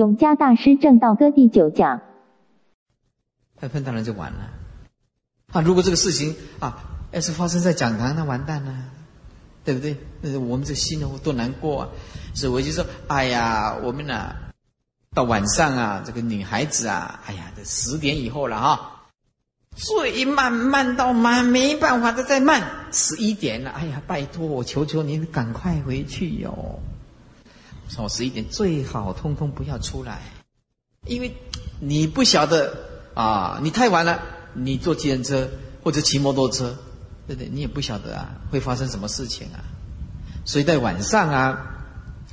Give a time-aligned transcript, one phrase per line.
[0.00, 2.00] 永嘉大师正道歌第九讲。
[3.60, 4.50] 那碰当然就完了。
[5.52, 8.72] 啊，如果这个事情啊，要是发生在讲堂，那完蛋了，
[9.62, 9.98] 对不对？
[10.22, 11.88] 那我们这心呢，多难过啊！
[12.32, 14.34] 所以我就说，哎呀，我们呢，
[15.12, 19.02] 到晚上啊，这个女孩子啊，哎呀，这十点以后了哈，
[19.76, 26.80] 最慢慢到慢，没办法的再慢，十一点了，哎呀，拜托我求求您赶快回去哟！
[27.90, 30.22] 说十一点最好通通不要出来，
[31.06, 31.34] 因为
[31.80, 32.74] 你不晓得
[33.14, 34.20] 啊，你太晚了。
[34.52, 35.48] 你坐自行车
[35.80, 36.76] 或者骑摩托车，
[37.28, 37.48] 对不对？
[37.52, 39.62] 你也不晓得啊，会发生什么事情啊。
[40.44, 41.56] 所以在晚上啊，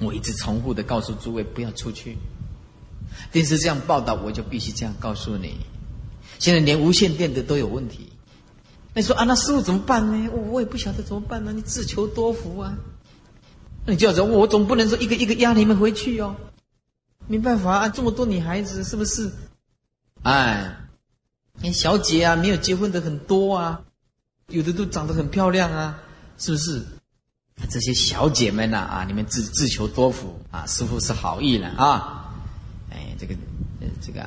[0.02, 2.18] 我一直重复的告诉诸位不要出去。
[3.32, 5.58] 电视这样报道，我就必须这样告诉你。
[6.40, 8.12] 现在连无线电的都有问题。
[8.96, 10.30] 那你说啊，那师傅怎么办呢？
[10.34, 11.54] 我我也不晓得怎么办呢。
[11.54, 12.76] 你自求多福啊。
[13.88, 16.36] 那你就要说，我总不能说一个一个压你们回去哦。
[17.26, 19.32] 没办法啊，这么多女孩子是不是？
[20.22, 20.76] 哎。
[21.60, 23.82] 你小姐啊，没有结婚的很多啊，
[24.49, 25.99] 有的都长得很漂亮啊，
[26.38, 26.84] 是不是？
[27.68, 32.32] 这些小姐们呐啊，你们自自求多福啊，师傅是好意了啊。
[32.91, 33.34] 哎，这个
[34.05, 34.24] 这个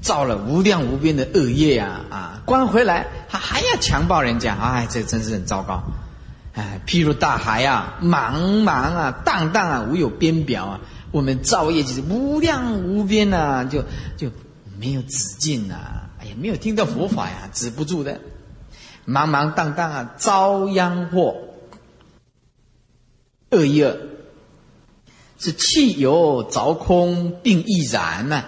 [0.00, 5.82] 造了无量无边的恶业啊啊，关回来还还要强暴人家，哎，这真是很糟糕。
[6.60, 10.80] 哎，譬如大海啊，茫茫啊，荡荡啊，无有边表啊，
[11.10, 13.82] 我们造业就是无量无边呐，就
[14.18, 14.30] 就
[14.78, 16.02] 没有止境呐。
[16.18, 18.20] 哎呀，没有听到佛法呀，止不住的，
[19.06, 21.34] 茫茫荡荡啊，遭殃祸。
[23.52, 23.96] 恶业
[25.38, 28.44] 是气有着空，并亦然呐。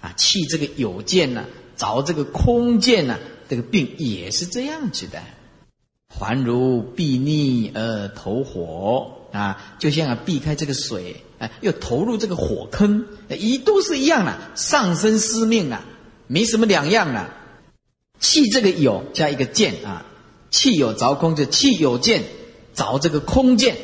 [0.00, 1.44] 啊，气这个有见呐，
[1.76, 3.18] 着这个空见呐，
[3.48, 5.20] 这个病也是这样子的。
[6.18, 15.84] 还如避逆而投火啊，就像啊避开这个水，啊，又投入这个火坑，一都是一样的，上身失命啊。
[16.26, 17.34] 没什么两样啊。
[18.20, 20.06] 气这个有加一个见啊，
[20.50, 22.24] 气有着空就气有见
[22.74, 23.76] 着这个空见，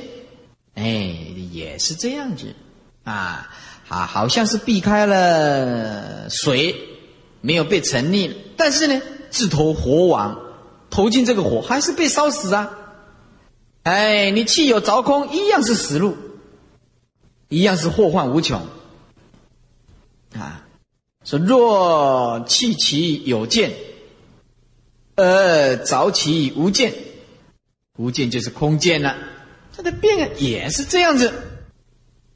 [0.75, 1.17] 哎，
[1.53, 2.55] 也是这样子
[3.05, 3.51] 啊，
[3.89, 6.75] 啊，好像是避开了水，
[7.41, 10.41] 没有被沉溺，但是呢，自投火网，
[11.01, 12.77] 投进这个火还是被烧死啊，
[13.85, 16.15] 哎，你气有着空一样是死路，
[17.49, 18.61] 一样是祸患无穷
[20.35, 20.67] 啊。
[21.25, 23.73] 说若气其有见，
[25.17, 26.93] 而着其无见，
[27.97, 29.17] 无见就是空见了。
[29.75, 31.33] 它的变也是这样子。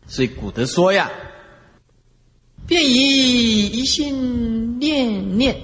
[0.09, 1.11] 所以古德说呀
[2.67, 5.55] ：“便以一心念念。”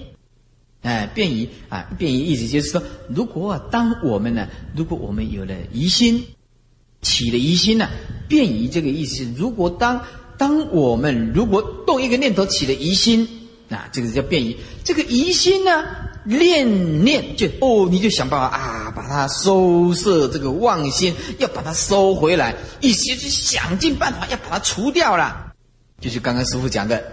[0.83, 6.25] 哎，便以啊，便以意思就是说，如果当我们呢，如果我们有了疑心，
[7.03, 7.89] 起了疑心呢，
[8.29, 10.03] 便以这个意思，如果当。
[10.41, 13.29] 当我们如果动一个念头起了疑心，
[13.69, 14.57] 啊，这个叫变疑。
[14.83, 15.85] 这个疑心呢，
[16.25, 25.53] 念念就哦，你就想办法啊，把它收摄这个妄心，要把它收回来，一些就想尽办法要把它除掉了。
[26.01, 27.05] 就是刚刚师傅讲的，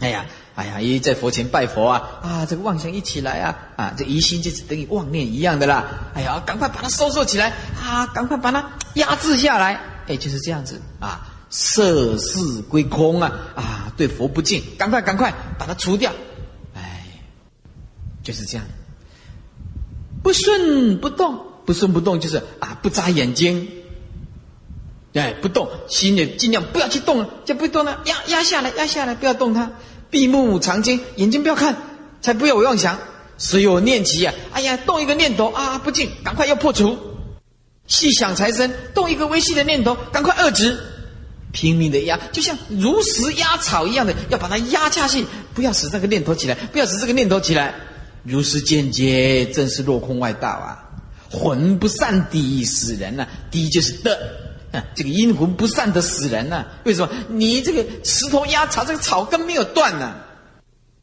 [0.00, 5.84] 哎呀，哎呀，一在佛前拜佛啊，啊，这个妄想一起来啊，啊，这疑心就是等于妄念一样的啦。
[6.14, 11.30] 哎呀，赶快把它收收起来啊，赶快把它压制下来，哎，就是这样子啊。
[11.56, 13.92] 色事归空啊啊！
[13.96, 16.10] 对佛不敬，赶快赶快把它除掉。
[16.74, 17.06] 哎，
[18.24, 18.66] 就是这样。
[20.20, 23.68] 不顺不动，不顺不动就是啊，不眨眼睛。
[25.14, 29.70] 哎，不动，心也尽量不要去动了，就不动了，压压下来，压下来，不要动它。
[30.10, 31.76] 闭目藏经，眼睛不要看，
[32.20, 32.98] 才不要妄想。
[33.38, 36.98] 所有念起啊，哎呀，动一个念头啊，不敬，赶快要破除。
[37.86, 40.78] 细想财生，动一个微细的念头，赶快遏止。
[41.52, 47.74] 拼命的压，就像如实压草一样的，要把它压下去，不要使这个念头起来，不要使这个念头起来。
[48.24, 50.82] 如是间接，正是落空外道啊！
[51.30, 54.18] 魂不散的死人呐，一就是的，
[54.94, 56.66] 这个阴魂不散的死人呐。
[56.84, 57.12] 为什么？
[57.28, 60.14] 你这个石头压草，这个草根没有断呢。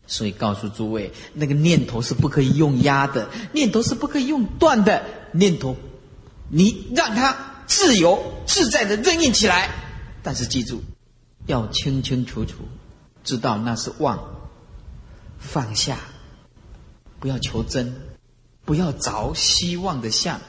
[0.08, 5.02] 所以告诉诸位，那个念头是不可以用压的，念头是不可以用断的。
[5.32, 5.78] 念头，
[6.50, 9.70] 你让它自由自在的任意起来。
[10.22, 10.82] 但是记住，
[11.46, 12.58] 要清清楚楚
[13.24, 14.20] 知道那是妄，
[15.40, 15.98] 放下，
[17.20, 17.96] 不要求真，
[18.66, 20.40] 不要着希望的相，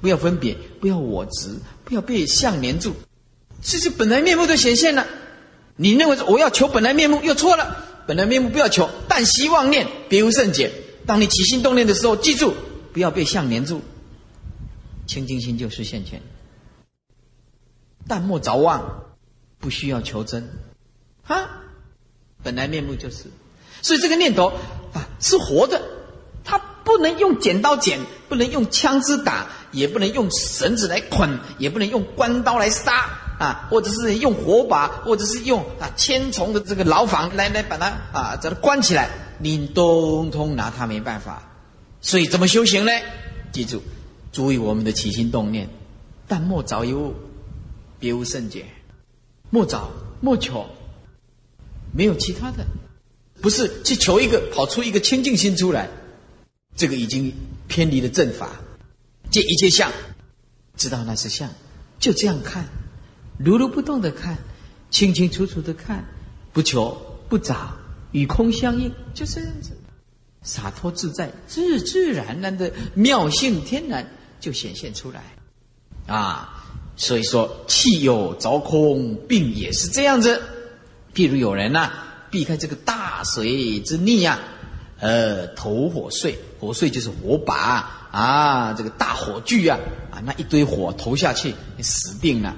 [0.00, 2.92] 不要分别，不要我执，不要被相黏住，
[3.62, 5.06] 这是本来面目都显现了。
[5.76, 8.04] 你认为我要求本来面目，又错了。
[8.06, 10.70] 本来面目不要求，但希望念，别无甚解。
[11.06, 12.52] 当你起心动念的时候，记住
[12.92, 13.80] 不要被相黏住，
[15.06, 16.20] 清净心就是现前。
[18.06, 19.06] 但莫着妄，
[19.58, 20.46] 不需要求真，
[21.26, 21.62] 啊，
[22.42, 23.24] 本来面目就是，
[23.80, 24.52] 所以这个念头
[24.92, 25.80] 啊是活的，
[26.84, 27.98] 不能用剪刀剪，
[28.28, 33.08] 不能用枪支打，也不能用绳子来捆，也不能用关刀来杀
[33.38, 39.08] 啊，或者是用火把，或者是用啊千重的这个牢房来来把它啊把它关起来，
[39.38, 41.42] 你通通拿它没办法。
[42.00, 42.92] 所以怎么修行呢？
[43.50, 43.82] 记住，
[44.30, 45.68] 注意我们的起心动念，
[46.28, 47.14] 但莫找有物，
[47.98, 48.66] 别无甚解，
[49.50, 49.90] 莫找
[50.20, 50.66] 莫求。
[51.96, 52.66] 没有其他的，
[53.40, 55.88] 不是去求一个跑出一个清净心出来，
[56.76, 57.32] 这个已经
[57.68, 58.50] 偏离了正法。
[59.30, 59.90] 见一切相，
[60.76, 61.50] 知道那是相，
[61.98, 62.64] 就这样看，
[63.38, 64.38] 如如不动的看，
[64.90, 66.04] 清清楚楚的看，
[66.52, 66.96] 不求
[67.28, 67.74] 不找，
[68.12, 69.70] 与空相应，就这样子，
[70.42, 75.24] 洒脱自在，自自然然的妙性天然就显现出来。
[76.06, 76.64] 啊，
[76.96, 80.40] 所以说气有着空，病也是这样子。
[81.12, 81.90] 譬如有人呐，
[82.30, 84.38] 避开这个大水之逆呀，
[85.00, 89.78] 呃，投火碎，火碎就是火把啊，这个大火炬啊，
[90.10, 92.56] 啊，那一堆火投下去，你死定了。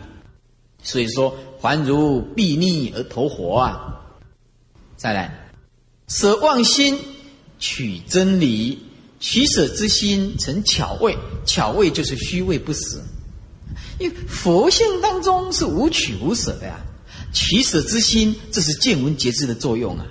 [0.80, 4.00] 所以说，还如避逆而投火啊。
[4.96, 5.50] 再来，
[6.06, 6.96] 舍妄心
[7.58, 8.78] 取真理，
[9.18, 13.02] 取舍之心成巧味，巧味就是虚位不死，
[13.98, 16.78] 因为佛性当中是无取无舍的呀。
[17.32, 20.06] 取舍之心，这是见闻觉知的作用啊，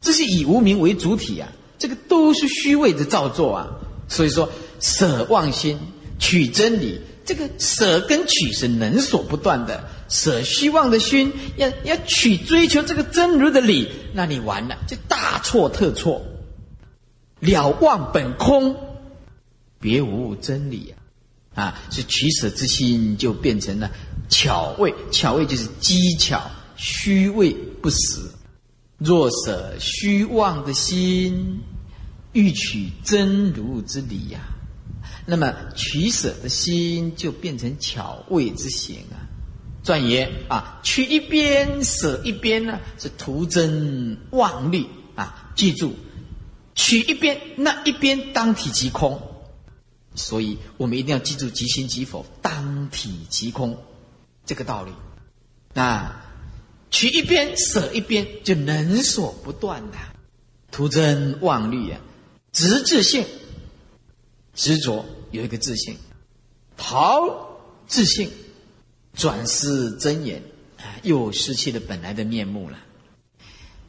[0.00, 3.68] 这是以无名为主体啊，这个都是虚伪的造作啊。
[4.08, 4.48] 所以说，
[4.80, 5.78] 舍妄心
[6.18, 9.84] 取真理，这个舍跟取是能所不断的。
[10.08, 16.22] 舍虚妄的心，要要取追求这个真如的理，那你完了，就大错特错。
[17.40, 18.76] 了妄本空，
[19.80, 20.94] 别无真理
[21.54, 21.64] 啊！
[21.64, 23.90] 啊，是取舍之心就变成了。
[24.28, 26.40] 巧味，巧味就是机巧，
[26.76, 27.50] 虚位
[27.82, 28.20] 不实。
[28.98, 31.60] 若舍虚妄的心，
[32.32, 34.40] 欲取真如之理呀，
[35.26, 39.28] 那么取舍的心就变成巧味之行啊。
[39.82, 44.84] 转言啊，取一边舍一边呢，是徒增妄虑
[45.14, 45.52] 啊。
[45.54, 45.94] 记住，
[46.74, 49.20] 取一边，那一边当体即空。
[50.14, 53.76] 所以我们一定要记住即心即否，当体即空。
[54.46, 54.90] 这个道理，
[55.74, 56.20] 那
[56.90, 59.98] 取一边舍一边，就能所不断的
[60.70, 62.00] 徒增妄虑啊！
[62.52, 63.24] 执自性，
[64.54, 65.96] 执着有一个自性，
[66.76, 68.30] 逃自性，
[69.14, 70.42] 转失真言
[70.78, 72.78] 啊，又失去了本来的面目了。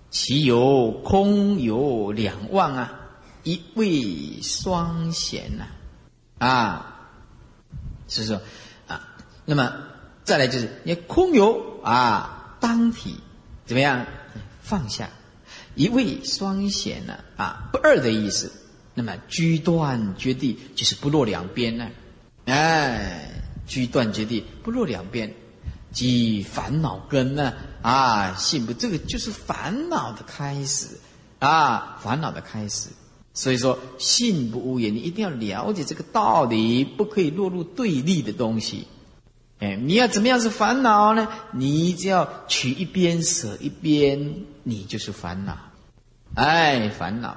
[0.10, 3.00] 其有空有两忘啊，
[3.44, 5.66] 一味双贤呐
[6.40, 7.10] 啊，
[8.08, 8.42] 是说
[8.88, 9.16] 啊，
[9.46, 9.74] 那么。
[10.28, 13.16] 再来就是你空有啊，当体
[13.66, 14.06] 怎么样
[14.62, 15.10] 放下？
[15.76, 18.52] 一味双显呢啊，不二的意思。
[18.94, 21.88] 那么居断绝地就是不落两边呢？
[22.46, 23.30] 哎，
[23.68, 25.32] 居断绝地不落两边，
[25.92, 30.88] 即烦恼根呢啊，信不这个就是烦恼的开始
[31.38, 32.90] 啊，烦恼的开始。
[33.36, 38.88] 所以说信不无言，你一定要了解这个道理，不可以落入对立的东西。
[39.60, 41.28] 哎，你要怎么样是烦恼呢？
[41.52, 45.58] 你只要取一边舍一边，你就是烦恼。
[46.36, 47.36] 哎，烦恼。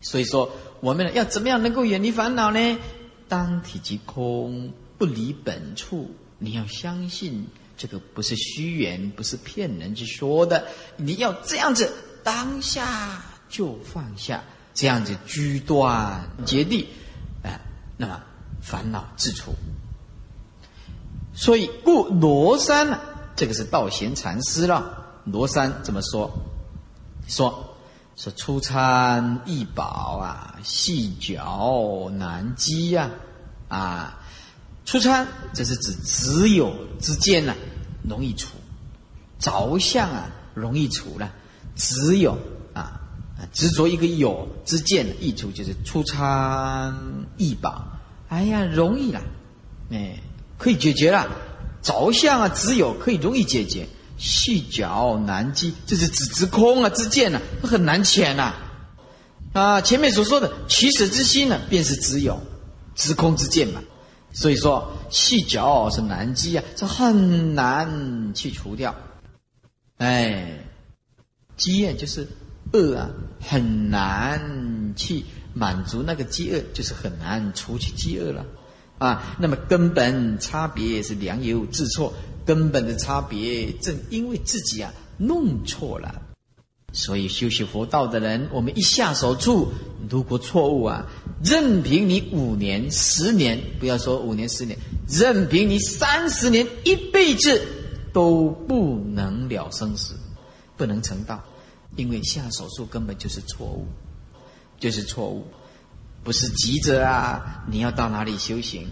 [0.00, 0.50] 所以说，
[0.80, 2.78] 我们要怎么样能够远离烦恼呢？
[3.28, 6.10] 当体即空，不离本处。
[6.38, 7.46] 你要相信
[7.76, 10.66] 这个不是虚言，不是骗人之说的。
[10.96, 11.92] 你要这样子，
[12.24, 16.88] 当下就放下，这样子居断绝地，
[17.44, 17.60] 哎，
[17.98, 18.18] 那么
[18.62, 19.52] 烦恼自除。
[21.40, 23.00] 所以，故罗山呢，
[23.34, 24.94] 这个是道贤禅师了。
[25.24, 26.30] 罗山怎么说？
[27.26, 27.74] 说
[28.14, 33.08] 说出参易宝啊，细嚼难击呀，
[33.68, 34.20] 啊，
[34.84, 37.54] 出参这是指只有之间呢，
[38.06, 38.48] 容易除；
[39.38, 41.32] 着相啊，容易除了。
[41.74, 42.36] 只有
[42.74, 43.00] 啊，
[43.50, 46.94] 执着一个有之见的易除，就是出参
[47.38, 47.82] 易宝。
[48.28, 49.22] 哎呀，容易了，
[49.90, 50.20] 哎。
[50.60, 51.26] 可以解决了，
[51.80, 53.88] 着相啊，只有可以容易解决，
[54.18, 58.54] 细脚难击，这是指直空啊之见呢，很难遣呐。
[59.54, 62.38] 啊，前面所说的起始之心呢，便是只有
[62.94, 63.80] 直空之见嘛。
[64.32, 68.94] 所以说细脚是难击啊，这很难去除掉。
[69.96, 70.62] 哎，
[71.56, 72.28] 饥饿就是
[72.72, 73.08] 饿啊，
[73.40, 75.24] 很难去
[75.54, 78.44] 满足那个饥饿，就是很难除去饥饿了。
[79.00, 82.12] 啊，那么根本差别是良莠自错，
[82.44, 86.20] 根本的差别正因为自己啊弄错了。
[86.92, 89.72] 所以修习佛道的人，我们一下手处，
[90.10, 91.06] 如果错误啊，
[91.42, 94.76] 任凭你五年、十年，不要说五年、十年，
[95.08, 97.62] 任凭你三十年、一辈子，
[98.12, 100.14] 都不能了生死，
[100.76, 101.42] 不能成道，
[101.96, 103.86] 因为下手术根本就是错误，
[104.78, 105.46] 就是错误，
[106.22, 108.88] 不是急着啊，你要到哪里修行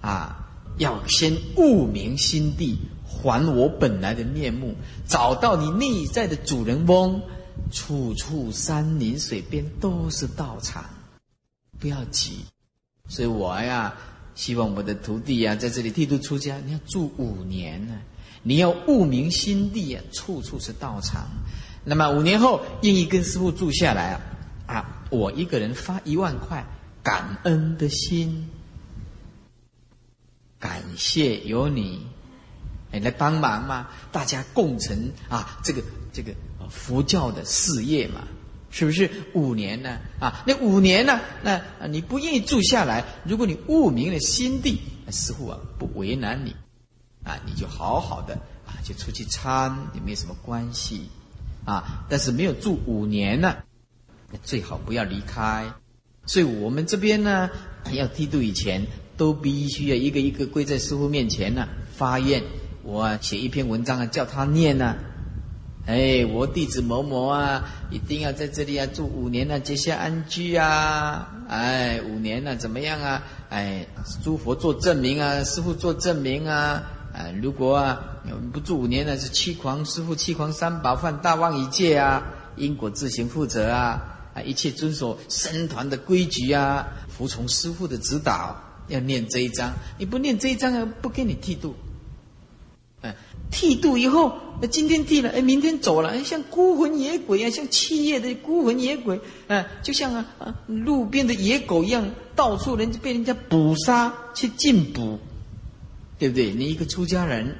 [0.00, 0.38] 啊？
[0.78, 4.74] 要先悟明心地，还我本来的面目，
[5.06, 7.20] 找到你内在的主人翁。
[7.70, 10.84] 处处山林水边都是道场，
[11.78, 12.44] 不要急。
[13.08, 13.94] 所以我呀，
[14.34, 17.94] 希望我的徒弟呀，在这里剃度出家，你要住五年呢。
[18.42, 21.26] 你要悟明心地啊，处处是道场。
[21.84, 24.20] 那么五年后，愿意跟师傅住下来啊，
[24.66, 26.64] 啊，我一个人发一万块，
[27.04, 28.48] 感恩的心，
[30.58, 32.06] 感谢有你，
[32.90, 35.80] 哎，来帮忙嘛，大家共成啊，这个
[36.12, 36.34] 这个。
[36.70, 38.22] 佛教的事业嘛，
[38.70, 39.98] 是不是五年呢？
[40.18, 41.20] 啊，那五年呢？
[41.42, 46.56] 那你不愿意住下来，如果你悟明了心地，师傅啊不为难你，
[47.24, 48.34] 啊，你就好好的
[48.66, 51.10] 啊，就出去参也没什么关系，
[51.66, 53.56] 啊，但是没有住五年呢，
[54.42, 55.64] 最好不要离开。
[56.26, 57.50] 所以我们这边呢，
[57.92, 58.86] 要剃度以前，
[59.16, 62.42] 都必须要一个一个跪在师傅面前呢，发愿，
[62.82, 64.94] 我写一篇文章啊，叫他念呢。
[65.84, 71.28] 哎，我弟子某某啊，一定要在这里啊住五年啊，结下安居啊！
[71.48, 73.20] 哎，五年了怎么样啊？
[73.48, 73.84] 哎，
[74.22, 76.84] 诸佛做证明啊，师傅做证明啊！
[77.12, 78.00] 哎，如果啊
[78.52, 82.22] 不住五年呢，是欺狂师傅欺狂三宝，犯大妄一戒啊！
[82.54, 84.21] 因果自行负责啊！
[84.34, 88.56] 啊，一切遵守僧团的规矩啊，服从师傅的指导，
[88.88, 89.72] 要念这一章。
[89.98, 91.74] 你不念这一章啊，不给你剃度。
[93.02, 93.14] 哎，
[93.50, 94.38] 剃度以后。
[94.60, 105.18] 那今天剃了，哎，明天走了，哎，像孤魂野鬼啊，像七夜的孤魂野鬼，啊，就像啊啊路边的野狗一样，到处人被人家捕杀去禁捕，
[106.16, 106.52] 对不对？
[106.52, 107.56] 你一个出家人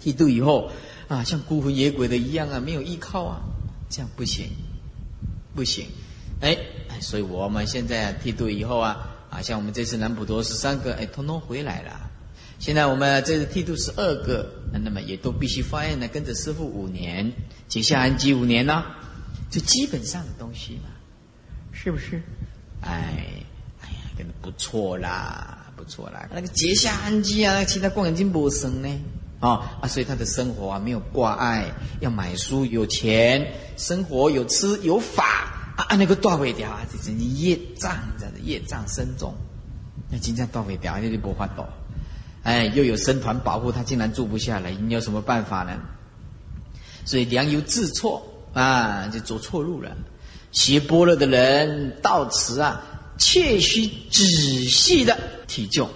[0.00, 0.68] 剃度以后
[1.06, 3.40] 啊，像孤魂野鬼的一样啊，没有依靠啊，
[3.88, 4.46] 这样不行，
[5.56, 5.86] 不行，
[6.40, 6.56] 哎，
[7.00, 12.10] 所以我们现在啊剃度以后啊，啊，像我们这次南普陀十三个，哎，通通回来了。
[12.58, 17.32] 现在我们这次剃度十二个，那么也都必须发愿呢，跟着师傅五年，
[17.68, 18.84] 结下安基五年呢，
[19.50, 20.90] 就基本上的东西嘛，
[21.72, 22.20] 是不是？
[22.82, 23.26] 哎，
[23.80, 26.28] 哎呀，真的不错啦，不错啦。
[26.32, 28.88] 那个结下安基啊，那其他光眼睛不生呢，
[29.40, 39.34] 啊啊，所以他的生活啊没有挂碍，要买书有钱，生活有吃有法啊，那个断尾条啊，这是你业障，这样的业障深重，
[40.10, 41.66] 那今天断尾条，那就不发抖。
[42.44, 45.72] 哎，又有僧团保护，他竟然住不下来，你有什么办法呢？
[47.04, 49.94] 所以良由自错啊，就走错路了。
[50.52, 52.80] 学般若的人到此啊，
[53.18, 54.24] 切须仔
[54.64, 55.88] 细的体就，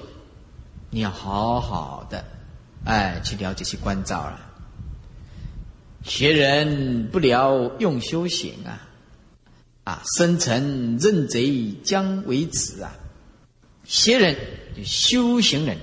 [0.90, 2.22] 你要好好的
[2.84, 4.40] 哎去了解去关照了。
[6.02, 8.88] 学人不了用修行啊，
[9.84, 12.96] 啊，生成认贼将为止啊。
[13.84, 14.36] 学人
[14.76, 15.76] 就修行人。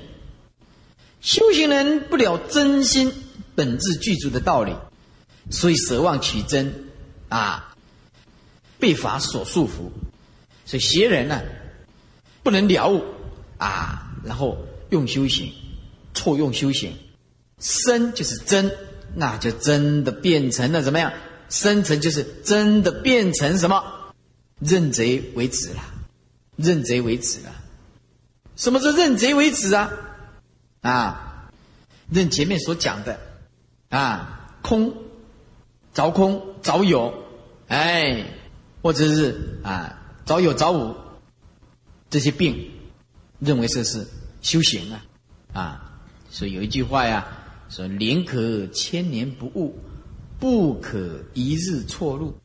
[1.21, 3.13] 修行人不了真心
[3.53, 4.73] 本质具足的道理，
[5.49, 6.73] 所以舍妄取真，
[7.27, 7.75] 啊，
[8.79, 9.91] 被法所束缚。
[10.65, 11.41] 所以邪人呢，
[12.43, 13.03] 不能了悟
[13.57, 14.57] 啊，然后
[14.89, 15.51] 用修行，
[16.17, 16.93] 错用修行，
[17.59, 18.71] 生就是真，
[19.15, 21.13] 那就真的变成了怎么样？
[21.49, 23.83] 生成就是真的变成什么？
[24.59, 25.83] 认贼为止了，
[26.55, 27.51] 认贼为止了。
[28.55, 29.91] 什么是认贼为止啊？
[30.81, 31.51] 啊，
[32.09, 33.19] 认前面所讲的，
[33.89, 34.93] 啊，空，
[35.93, 37.13] 着空着有，
[37.67, 38.25] 哎，
[38.81, 40.95] 或者是啊，着有着无，
[42.09, 42.71] 这些病，
[43.39, 44.07] 认为这是
[44.41, 45.05] 修行啊，
[45.53, 45.86] 啊，
[46.37, 47.25] 所以有一句话呀，
[47.67, 49.75] 说宁可千年不悟，
[50.39, 52.37] 不可一日错路。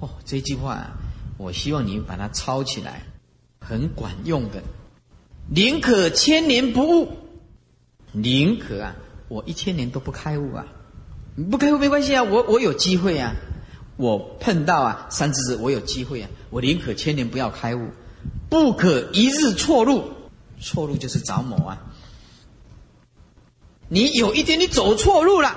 [0.00, 0.90] 哦，这句话，
[1.38, 3.06] 我希望你把它抄起来，
[3.58, 4.62] 很管用的。
[5.46, 7.08] 宁可千年不悟。
[8.12, 8.94] 宁可啊，
[9.28, 10.66] 我一千年都不开悟啊！
[11.50, 13.34] 不开悟没关系啊，我我有机会啊，
[13.96, 17.88] 我碰到啊三字字，我有机会啊，我宁可千年不要开悟，
[18.50, 20.04] 不可一日错路，
[20.60, 21.87] 错路就是找某啊！
[23.88, 25.56] 你有一天你走错路了，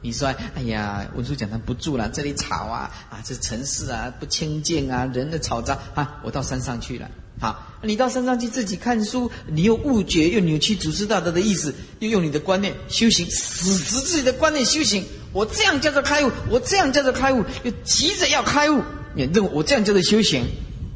[0.00, 7.10] 你说哎呀，文殊讲堂不住了，这里吵啊啊，这城市啊不清净啊，人的嘈杂啊，我到山上去了。
[7.38, 15.04] 好，你到山上去自己看书，你又误解，又扭曲祖师大德的意思，又用你的观念修行，死执自己的观念修行，
[15.34, 18.82] 我这样叫做开悟，我这样叫做开悟，又急着要开悟，
[19.14, 20.46] 你认为我这样叫做修行，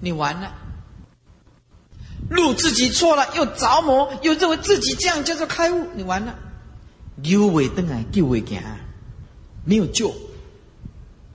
[0.01, 0.55] 你完了。
[2.31, 6.35] 路自己错了，又着魔，又认为自己这样叫做开悟，你完了。
[7.23, 8.63] 牛尾灯啊，救尾行，
[9.65, 10.15] 没有救，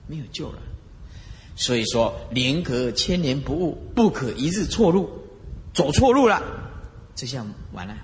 [0.06, 0.58] 没有救了。
[1.54, 5.08] 所以说，宁可千年不悟，不可一日错路，
[5.72, 6.42] 走错路了，
[7.14, 7.94] 这下完了。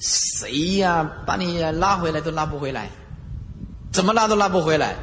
[0.00, 2.90] 谁呀，把你拉回来都拉不回来，
[3.92, 4.96] 怎么拉都拉不回来。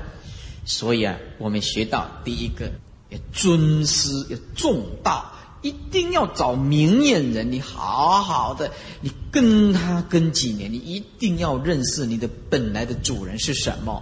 [0.65, 2.69] 所以啊，我们学到第一个
[3.09, 5.31] 要尊师，要重道。
[5.61, 14.01] 一定要找明眼人，你好好的，你跟他跟几年，你一定要认识你的本来的主人是什么，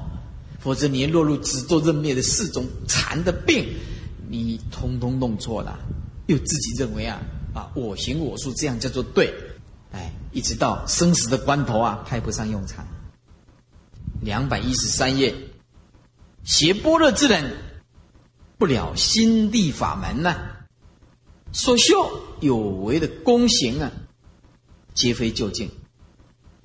[0.59, 3.67] 否则你落入只做认灭的四种禅的病，
[4.29, 5.79] 你通通弄错了，
[6.27, 7.19] 又自己认为啊
[7.55, 9.33] 啊我行我素这样叫做对，
[9.91, 12.85] 哎，一直到生死的关头啊派不上用场。
[14.21, 15.33] 两百一十三页，
[16.43, 17.55] 邪波若之人，
[18.57, 20.35] 不了心地法门呢。
[21.57, 23.91] 所修有为的功行啊，
[24.93, 25.67] 皆非究竟，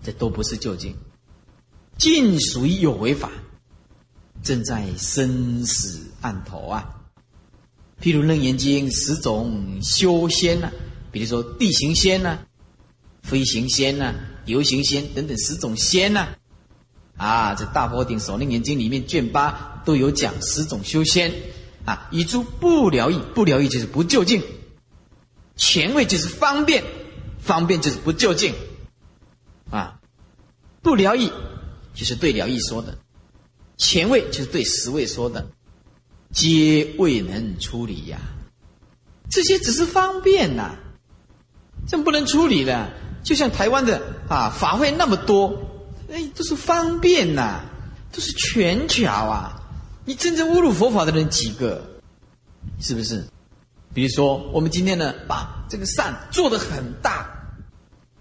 [0.04, 0.94] 这都不是究竟，
[1.96, 3.32] 尽属于有为法，
[4.42, 7.00] 正在生死案头啊。
[8.02, 10.70] 譬如《楞严经》十种修仙啊，
[11.10, 12.40] 比如说地行仙呢、
[13.22, 16.28] 飞行仙呐、游行仙等等十种仙呐，
[17.16, 21.32] 啊，这《大佛顶首楞严经》里面卷八都有讲十种修仙
[21.86, 24.42] 啊，以诸不疗愈，不疗愈就是不究竟。
[25.64, 26.82] 前位就是方便，
[27.40, 28.52] 方便就是不就近，
[29.70, 30.00] 啊，
[30.82, 31.30] 不疗愈
[31.94, 32.98] 就是对疗愈说的，
[33.78, 35.46] 前位就是对实位说的，
[36.32, 38.18] 皆未能处理呀。
[39.30, 40.74] 这些只是方便呐，
[41.86, 42.90] 怎么不能处理的。
[43.22, 45.56] 就像台湾的啊法会那么多，
[46.10, 47.60] 哎，都是方便呐，
[48.10, 49.62] 都是权巧啊。
[50.04, 52.00] 你真正侮辱佛法的人几个？
[52.80, 53.24] 是不是？
[53.94, 57.28] 比如说，我们今天呢，把这个善做得很大，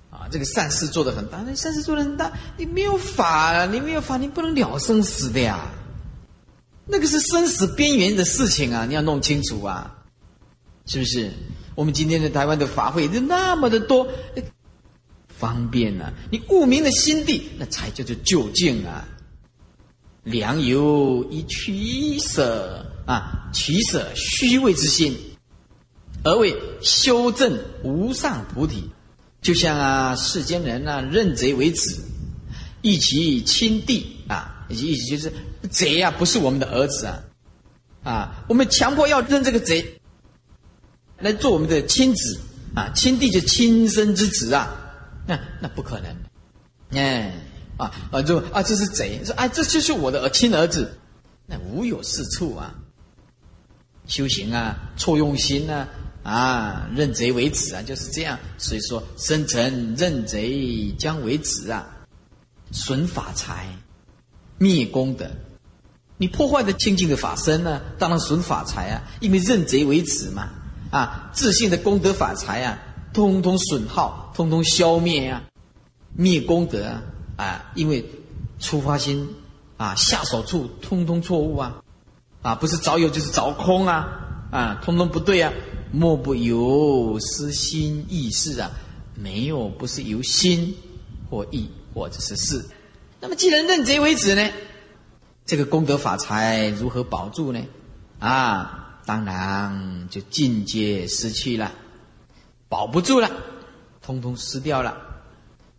[0.10, 1.42] 啊，这个善事做得很大。
[1.46, 5.70] 那善事做得很大，你没有法，你没有法，你不能了生死的呀。
[6.86, 9.96] 那个是生死边缘的事情啊，你要弄清楚啊，
[10.86, 11.32] 是不是？
[11.76, 14.06] 我们今天的台湾的法会就那么的多，
[15.30, 16.12] 方便啊。
[16.30, 19.08] 你悟明了心地，那才叫做究竟啊。
[20.24, 25.18] 良由以取舍啊，取舍虚伪之心。
[26.24, 28.92] 而为修正无上菩提，
[29.42, 32.04] 就像啊世间人啊认贼为子，
[32.84, 35.34] 义其亲弟啊，意思就是
[35.70, 37.24] 贼啊不是我们的儿子啊，
[38.04, 40.00] 啊我们强迫要认这个贼
[41.18, 42.40] 来做我们的亲子
[42.76, 44.70] 啊，亲弟就亲生之子啊，
[45.26, 46.16] 那那不可能，
[46.92, 47.34] 哎
[47.78, 50.96] 啊啊就啊这是贼，说啊这就是我的亲儿子，
[51.48, 52.76] 那无有是处啊，
[54.06, 55.88] 修行啊错用心啊。
[56.24, 58.38] 啊，认贼为子啊，就是这样。
[58.58, 61.88] 所以说，生成认贼将为子啊，
[62.72, 63.68] 损法财，
[64.58, 65.30] 灭功德。
[66.18, 70.50] 你破坏的清净的法身呢，当然损法财啊，因为认贼为子嘛。
[70.92, 72.78] 啊，自信的功德法财啊，
[73.14, 75.42] 通通损耗，通通消灭啊，
[76.16, 77.02] 灭功德啊。
[77.38, 78.06] 啊，因为
[78.60, 79.28] 出发心
[79.78, 81.82] 啊，下手处通通错误啊。
[82.44, 84.06] 啊，不是着有就是着空啊。
[84.52, 85.52] 啊，通通不对啊。
[85.94, 88.72] 莫不由失心意识啊，
[89.14, 90.74] 没有不是由心
[91.30, 92.64] 或意或者是事。
[93.20, 94.50] 那么既然认贼为子呢，
[95.46, 97.62] 这个功德法财如何保住呢？
[98.20, 101.72] 啊，当然就尽皆失去了，
[102.70, 103.30] 保不住了，
[104.02, 104.98] 通通失掉了。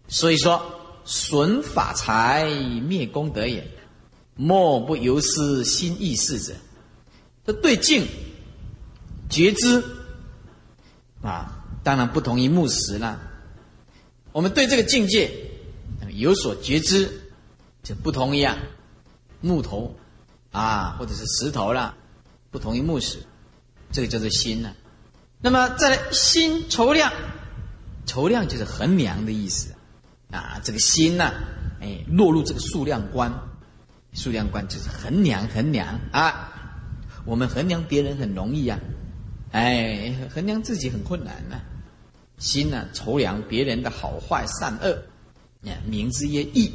[0.09, 0.62] 所以说，
[1.07, 2.44] 损法财
[2.87, 3.66] 灭功德也，
[4.37, 6.53] 莫不由失心意识者。
[7.46, 8.07] 这对境
[9.31, 9.83] 觉知。
[11.22, 13.18] 啊，当然不同于木石了。
[14.32, 15.30] 我们对这个境界
[16.14, 17.08] 有所觉知，
[17.82, 18.56] 就不同于啊
[19.40, 19.94] 木头
[20.50, 21.94] 啊，或者是石头了，
[22.50, 23.18] 不同于木石，
[23.92, 24.74] 这个叫做心了。
[25.40, 27.12] 那么再来心筹量，
[28.06, 29.74] 筹量就是衡量的意思
[30.30, 30.61] 啊。
[30.64, 31.32] 这个心呢，
[31.80, 33.32] 哎，落入这个数量观，
[34.12, 36.52] 数量观就是衡量衡量啊。
[37.24, 38.78] 我们衡量别人很容易呀。
[39.52, 41.60] 哎，衡量自己很困难呢。
[42.38, 44.88] 心呢，筹量别人的好坏善恶，
[45.62, 46.72] 呀，明之曰义，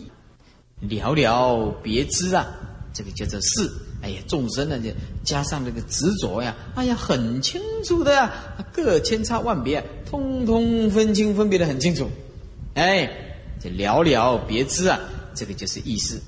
[0.79, 2.47] 了了别知啊，
[2.93, 3.69] 这个叫做事。
[4.01, 4.91] 哎呀，众生呢，就
[5.25, 8.31] 加上这个执着呀，哎呀，很清楚的呀，
[8.71, 12.07] 各千差万别，通通分清分别的很清楚。
[12.75, 13.09] 哎，
[13.59, 14.99] 这了了别知啊，
[15.33, 16.21] 这个就是意思。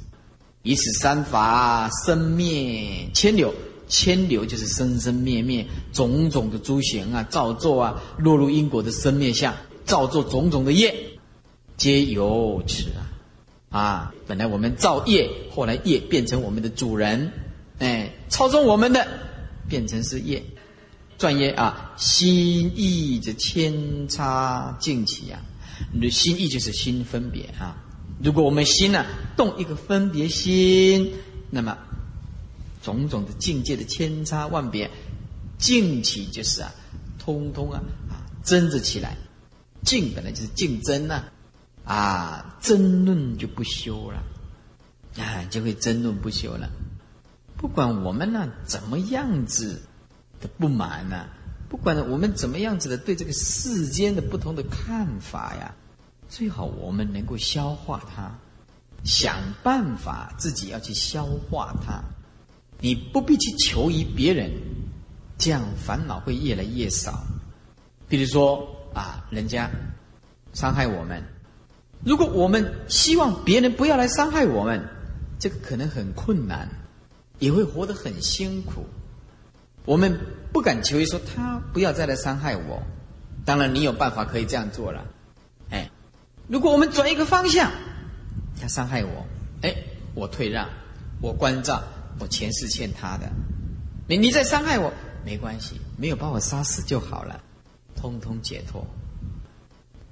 [0.64, 3.54] 以此三法生灭千流，
[3.90, 10.96] 千流就是生生灭灭种种的诸行啊，造作啊，落入因果的生灭相，造作种种的业，
[11.76, 13.10] 皆由此啊。
[13.70, 17.32] 啊，本来我们造业，后来业变成我们的主人，
[17.78, 19.06] 哎，操纵我们的，
[19.68, 20.42] 变成是业，
[21.20, 25.40] 转业啊，心意的千差尽起啊，
[25.94, 27.78] 你的心意就是心分别啊。
[28.24, 29.06] 如果我们心呢
[29.38, 31.12] 动一个分别心，
[31.52, 31.78] 那么
[32.82, 34.90] 种种的境界的千差万别，
[35.58, 36.72] 竞起就是啊，
[37.18, 39.18] 通通啊啊争着起来，
[39.84, 41.24] 竞本来就是竞争呐。
[41.86, 44.22] 啊，争论就不休了，
[45.18, 46.70] 啊，就会争论不休了。
[47.58, 49.82] 不管我们呢怎么样子
[50.40, 51.26] 的不满呢，
[51.68, 55.74] 不管我们怎么样子的对这个世间的不同的看法呀，
[56.30, 58.32] 最好我们能够消化它，
[59.04, 62.04] 想办法自己要去消化它。
[62.80, 64.52] 你不必去求于别人，
[65.38, 67.24] 这样烦恼会越来越少。
[68.08, 69.70] 比如说啊，人家
[70.54, 71.24] 伤害我们。
[72.04, 74.88] 如果我们希望别人不要来伤害我们，
[75.38, 76.70] 这个可能很困难，
[77.40, 78.86] 也会活得很辛苦。
[79.86, 80.20] 我们
[80.54, 82.82] 不敢求于说他不要再来伤害我。
[83.46, 85.06] 当然，你有办法可以这样做了。
[85.70, 85.90] 哎，
[86.48, 87.72] 如果我们转一个方向，
[88.62, 89.26] 他伤害我，
[89.62, 89.76] 哎，
[90.14, 90.70] 我退让，
[91.22, 91.84] 我关照，
[92.20, 93.32] 我前世欠他的，
[94.08, 94.94] 你你在伤害我
[95.26, 97.42] 没关系，没有把我杀死就好了，
[97.96, 98.86] 通通解脱。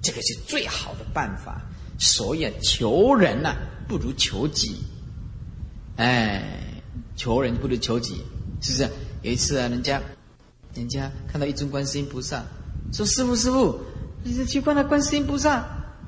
[0.02, 1.62] 这个是最好的办法。
[2.00, 3.56] 所以啊，求人呐，
[3.88, 4.84] 不如求己。
[5.96, 6.44] 哎，
[7.16, 8.24] 求人不如求己，
[8.62, 8.90] 是不是？
[9.24, 10.00] 有一次啊，人家，
[10.76, 12.46] 人家看到一尊观世音菩萨，
[12.94, 13.80] 说：“师傅，师傅，
[14.24, 15.66] 你去观那观世音菩萨，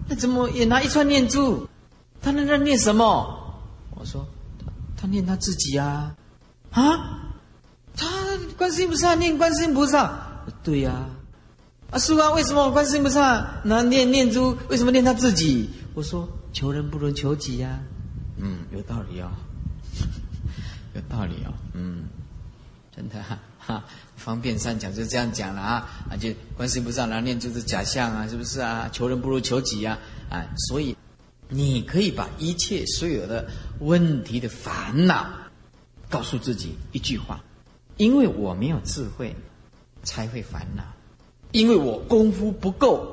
[0.07, 1.67] 那怎么也拿一串念珠？
[2.21, 3.57] 他那那念什么？”
[3.97, 4.27] 我说
[4.99, 6.13] ：“他他念他自己啊，
[6.71, 7.31] 啊，
[7.95, 8.05] 他
[8.57, 11.05] 观世音菩萨念观世音菩萨，对呀。”
[11.89, 14.55] 啊，师傅啊，为什么观世音菩萨那念念珠？
[14.67, 15.69] 为什么念他自己？
[15.95, 17.79] 我说求人不如求己呀。
[18.37, 19.31] 嗯，有道理哦，
[20.93, 21.53] 有道理哦。
[21.73, 22.03] 嗯，
[22.95, 23.15] 真的
[23.57, 23.83] 哈，
[24.17, 25.89] 方便上讲就这样讲了啊。
[26.11, 28.87] 啊，就观世音菩萨拿念珠是假象啊，是不是啊？
[28.91, 29.97] 求人不如求己呀。
[30.29, 30.95] 啊，所以
[31.49, 33.47] 你可以把一切所有的
[33.79, 35.27] 问题的烦恼
[36.07, 37.43] 告诉自己一句话：
[37.97, 39.35] 因为我没有智慧，
[40.03, 40.83] 才会烦恼。
[41.51, 43.03] 因为我功夫不够，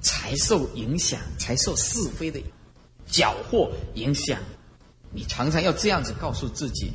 [0.00, 2.40] 才受影响，才受是非的
[3.06, 4.38] 搅和影响。
[5.10, 6.92] 你常常要这样子告诉自己，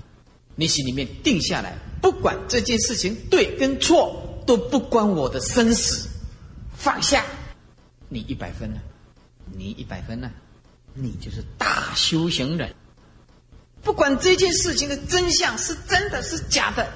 [0.55, 6.07] 你心里面定下来，不管这件事情对跟错，都不关我的生死，
[6.73, 7.25] 放下，
[8.07, 8.81] 你一百分了，
[9.51, 10.31] 你一百分了，
[10.97, 12.73] 你就是大修行人。
[13.83, 16.89] 不管这件事情的真相是真的是假的，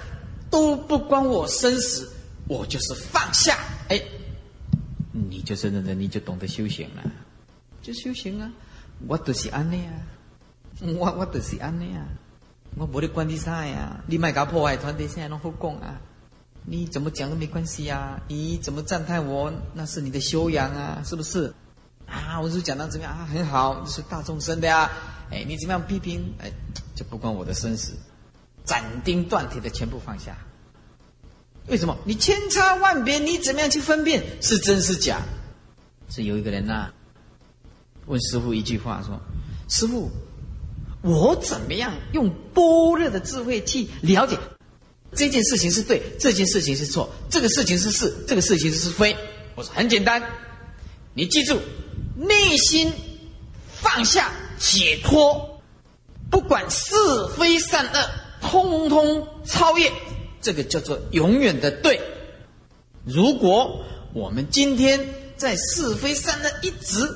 [0.49, 2.11] 都不关我生死。
[2.47, 4.01] 我就是放下，哎，
[5.13, 7.03] 你就是认真，你就懂得修行了，
[7.81, 8.51] 就修行啊！
[9.07, 9.93] 我都是安尼啊，
[10.81, 12.03] 我我都是安尼啊，
[12.75, 14.03] 我没得关你啥呀？
[14.05, 16.01] 你卖搞破坏团队，现在弄好讲啊？
[16.65, 18.19] 你怎么讲都没关系呀？
[18.27, 19.53] 你怎么赞叹我？
[19.73, 21.53] 那是你的修养啊，是不是？
[22.11, 23.25] 啊，我是讲到怎么样啊？
[23.31, 24.91] 很好，是大众生的呀。
[25.31, 26.33] 哎，你怎么样批评？
[26.39, 26.51] 哎，
[26.93, 27.93] 就不关我的生死，
[28.65, 30.37] 斩钉断铁的全部放下。
[31.67, 31.97] 为什么？
[32.03, 35.21] 你千差万别，你怎么样去分辨是真是假？
[36.09, 36.91] 是有一个人呐，
[38.07, 39.17] 问师傅一句话说
[39.69, 40.11] ：“师傅，
[41.01, 44.37] 我怎么样用般若的智慧去了解
[45.15, 49.15] 这件事情是对，这件事情是错，这个事情是是，这个事情是非？”
[49.55, 50.21] 我说：“很简单，
[51.13, 51.57] 你记住，
[52.21, 52.91] 内心
[53.73, 55.59] 放下解脱，
[56.29, 56.93] 不管是
[57.35, 58.09] 非善恶，
[58.41, 59.91] 通通超越。”
[60.39, 61.99] 这个叫做永远的对。
[63.05, 64.99] 如果我们今天
[65.35, 67.07] 在是非善恶一直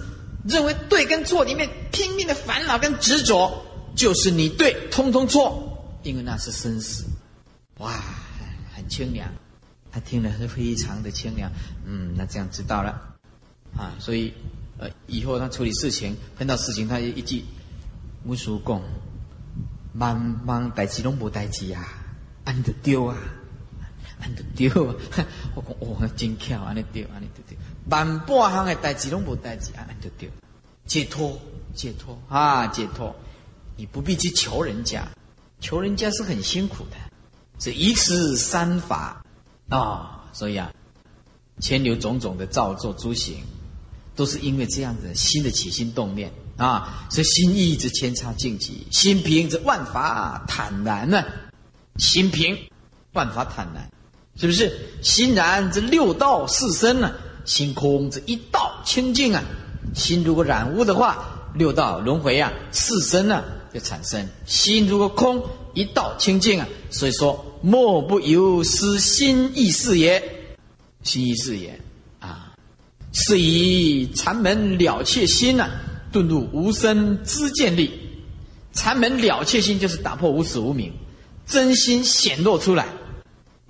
[0.48, 3.52] 认为对跟错里面拼命的烦恼跟执着，
[3.96, 7.04] 就是你对，通通错，因为那是生死。
[7.78, 7.92] 哇，
[8.76, 9.28] 很清凉，
[9.92, 11.52] 他听了是非常的清凉。
[11.86, 13.02] 嗯，那这样知道了
[13.78, 13.94] 啊。
[14.00, 14.34] 所以
[14.78, 17.44] 呃，以后他处理事情碰到事情，他一句
[18.26, 18.82] “无叔讲，
[19.94, 22.02] 慢慢代志拢无代志啊。”
[22.46, 23.18] 安得丢啊，
[24.22, 24.96] 安得丢啊！
[25.56, 27.58] 我讲哇，真巧，安尼丢，安尼丢丢，
[27.90, 30.30] 万半行的代志拢无代志，安得丢，
[30.86, 31.40] 解脱，
[31.74, 33.16] 解脱啊，解脱！
[33.78, 35.08] 你不必去求人家，
[35.60, 36.98] 求人家是很辛苦的，
[37.60, 39.26] 是一次三法
[39.70, 40.72] 啊，所以啊，
[41.60, 43.38] 千流种种的造作诸行，
[44.16, 51.24] 都是因为这样子新的起心动念啊，所以心意则千差尽极，心平则万法坦然呢。
[51.98, 52.58] 心平，
[53.14, 53.90] 万法坦然，
[54.38, 54.72] 是不是？
[55.02, 57.12] 心然则六道四生呢？
[57.46, 59.44] 心空则一道清净啊。
[59.94, 64.28] 心如果染污的话，六道轮回啊，四生呢就产生。
[64.46, 65.42] 心如果空，
[65.74, 66.68] 一道清净啊。
[66.90, 70.22] 所以说，莫不由失心意识也，
[71.04, 71.80] 心意识也。
[73.18, 75.70] 是以禅门了却心呢，
[76.12, 77.90] 遁入无生之见力。
[78.74, 80.92] 禅门了却心，就是打破无始无明。
[81.46, 82.88] 真心显露出来，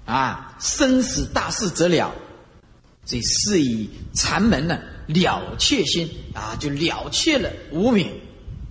[0.06, 2.12] 啊，生死大事则了，
[3.06, 8.10] 所以是以禅门呢了却心啊，就了却了无名，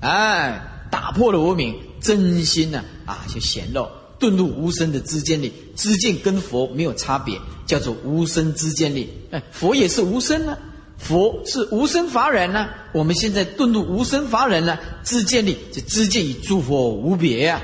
[0.01, 0.61] 哎，
[0.91, 3.87] 打破了无名，真心呢啊就显露，
[4.18, 9.12] 遁入无生的知见力，知见跟佛没有差别，叫做无生知见力。
[9.31, 10.57] 哎，佛也是无生呢，
[10.98, 17.61] 佛是无生法忍呢，我们现在遁入无生法忍呢，知见力就知见与诸佛无别呀。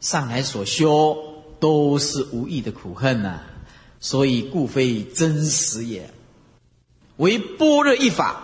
[0.00, 1.16] 上来所修
[1.58, 3.40] 都是无意的苦恨呐，
[4.00, 6.10] 所以故非真实也。
[7.16, 8.42] 唯般若一法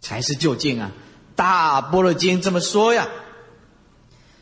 [0.00, 0.92] 才是究竟啊！
[1.34, 3.08] 大般若经这么说呀，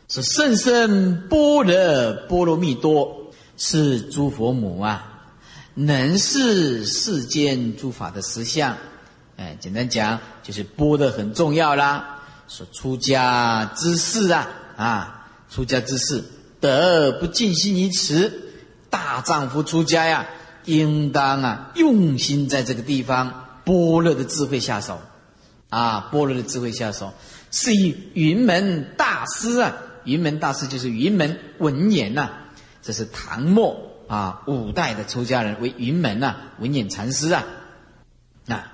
[0.09, 5.29] 是甚深般若波罗蜜多是诸佛母啊，
[5.75, 8.75] 能是世间诸法的实相。
[9.37, 12.19] 哎，简单讲就是波的很重要啦。
[12.49, 15.15] 说出家之事啊啊。
[15.51, 16.23] 出家之事，
[16.59, 18.31] 得不尽心于此。
[18.91, 20.27] 大丈夫出家呀，
[20.65, 25.01] 应当啊用心在这个地方般若的智慧下手，
[25.69, 27.11] 啊般若的智慧下手，
[27.49, 32.29] 是以云门大师啊，云门大师就是云门文偃呐，
[32.81, 37.45] 这是唐末啊五代的出家人为云门呐文偃禅师啊，
[38.47, 38.73] 啊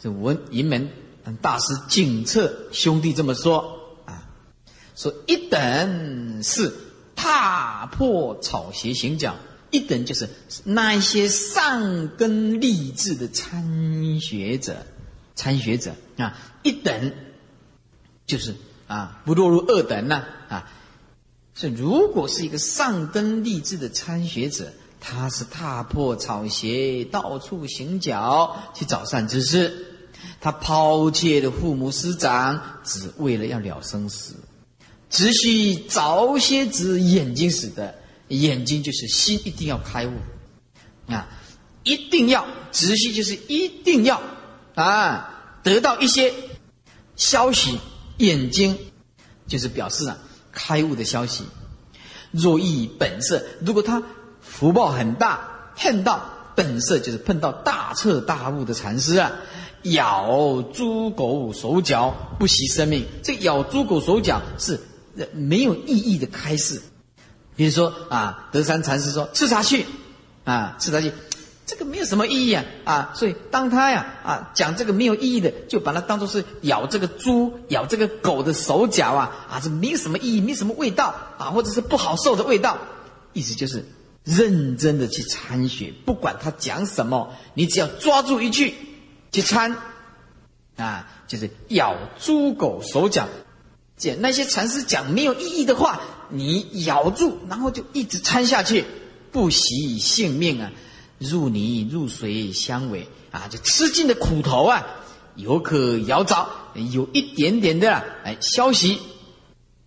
[0.00, 0.90] 这文云门
[1.40, 4.28] 大师景策兄弟这么说啊。
[4.94, 6.72] 说一等是
[7.16, 9.36] 踏破草鞋行脚，
[9.70, 10.28] 一等就是
[10.64, 14.86] 那一些上根立志的参学者，
[15.34, 17.12] 参学者啊，一等
[18.26, 18.54] 就是
[18.86, 20.70] 啊不落入二等呢啊。
[21.54, 29.72] 是如果是一个上根立志的参学者，他是踏破草鞋到处行脚去找善知识，
[30.40, 34.34] 他抛弃了父母师长，只为了要了生死。
[35.10, 37.94] 只需早些子眼睛使得，
[38.28, 40.12] 眼睛就是心一定要开悟
[41.06, 41.28] 啊！
[41.84, 44.20] 一定要只需就是一定要
[44.74, 46.34] 啊，得到一些
[47.14, 47.78] 消息，
[48.18, 48.76] 眼睛
[49.46, 50.18] 就是表示啊
[50.52, 51.44] 开悟的消息。
[52.30, 54.02] 若意本色，如果他
[54.40, 56.24] 福报很大，碰到
[56.54, 59.32] 本色就是碰到大彻大悟的禅师啊，
[59.82, 63.04] 咬猪狗手脚不惜生命。
[63.22, 64.80] 这咬猪狗手脚是。
[65.32, 66.82] 没有意义的开示，
[67.54, 69.86] 比如说啊，德山禅师说吃茶去，
[70.42, 71.12] 啊吃茶去，
[71.66, 82.78] 这个没有什么意义啊啊，所以当他呀啊讲这个没有意义的，就把它当做是咬这个猪、咬这个狗的手脚啊啊，这没有什么意义，没什么味道啊，或者是不好受的味道，
[83.32, 83.84] 意思就是
[84.24, 88.74] 认真的去参学，不管他讲什么，你只要抓住一句
[89.32, 89.76] 去参，
[90.76, 93.26] 啊，就是咬猪狗手脚。
[93.96, 98.84] 讲那些禅师讲没有意义的话，你咬住，然后就一直参下去，
[99.30, 100.72] 不惜以性命啊，
[101.18, 104.84] 入泥入水相违啊，就吃尽的苦头啊，
[105.34, 109.00] 有可咬着，有一点点的啊哎消息，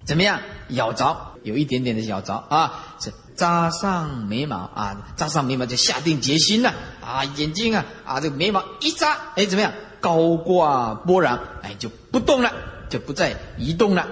[0.06, 0.40] 怎么样？
[0.70, 9.72] 咬着，有一点点的咬着啊，是扎上眉毛啊，扎上眉毛就下定决心了啊，眼睛啊啊，这个眉毛一扎，哎，怎么样？
[10.00, 12.52] 高挂波澜，哎，就不动了。
[12.90, 14.08] 就不再移动了，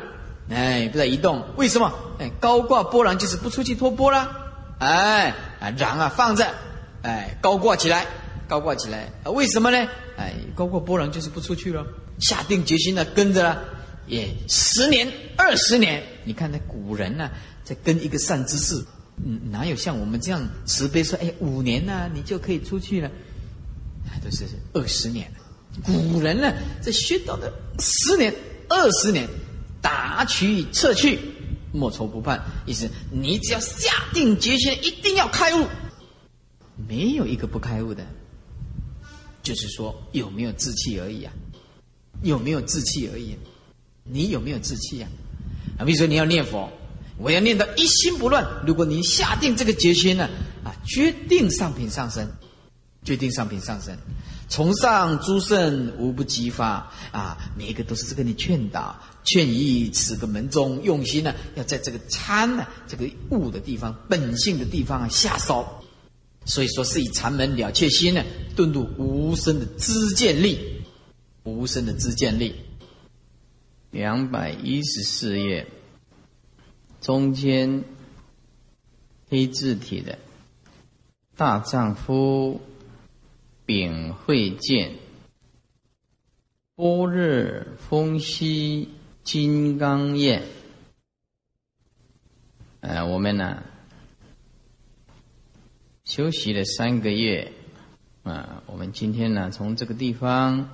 [0.49, 1.93] 哎，不再移动，为什么？
[2.19, 4.29] 哎，高挂波浪就是不出去托波啦，
[4.79, 6.45] 哎，啊，然啊放着，
[7.05, 8.05] 哎，高挂起来，
[8.47, 9.77] 高挂起来，啊，为什么呢？
[10.17, 11.85] 哎，高挂波浪就是不出去了，
[12.19, 13.63] 下定决心了，跟着了，
[14.07, 17.29] 也十年、二十年，你看那古人呢，
[17.63, 18.83] 在跟一个善知识，
[19.23, 23.11] 嗯，哪有像我们这样慈悲说，哎，五年呢，你就可以出去了，
[24.23, 25.31] 都是二十年，
[25.83, 28.33] 古人呢，在学到的十年。
[28.67, 29.29] 二十年，
[29.79, 31.19] 打取撤去，
[31.71, 32.43] 莫愁不判。
[32.65, 35.67] 意思，你只要下定决心，一定要开悟，
[36.87, 38.05] 没有一个不开悟的。
[39.43, 41.31] 就是说，有没有志气而已啊？
[42.23, 43.35] 有没有志气而已？
[44.03, 45.07] 你有没有志气呀？
[45.77, 46.67] 啊，比如说你要念佛，
[47.17, 48.43] 我要念到一心不乱。
[48.65, 50.27] 如果你下定这个决心呢，
[50.63, 52.27] 啊，决定上品上升，
[53.03, 53.95] 决定上品上升，
[54.49, 65.83] 从上诸圣无不激发啊，每一个都是这个你劝导、劝喻此个门中用心呢，要在这个参呢、这个悟的地方、本性的地方啊下烧。
[66.45, 68.23] 所以说是以禅门了却心呢，
[68.55, 70.81] 顿入无声的知见力，
[71.43, 72.55] 无声的知见力。
[73.91, 75.67] 两百一十四页，
[77.01, 77.83] 中间
[79.29, 80.19] 黑字体的
[81.35, 82.61] 大丈夫。
[83.67, 84.93] 秉慧见，
[86.75, 88.89] 波日风息
[89.23, 90.43] 金刚焰。
[92.81, 93.63] 呃，我们呢
[96.15, 97.51] 休息了三个月，
[98.23, 100.69] 啊，我们今天呢从这个地方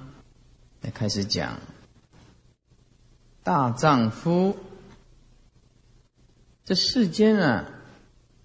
[0.81, 1.57] 来开始讲
[3.41, 4.55] 大丈夫。
[6.63, 7.65] 这世间啊，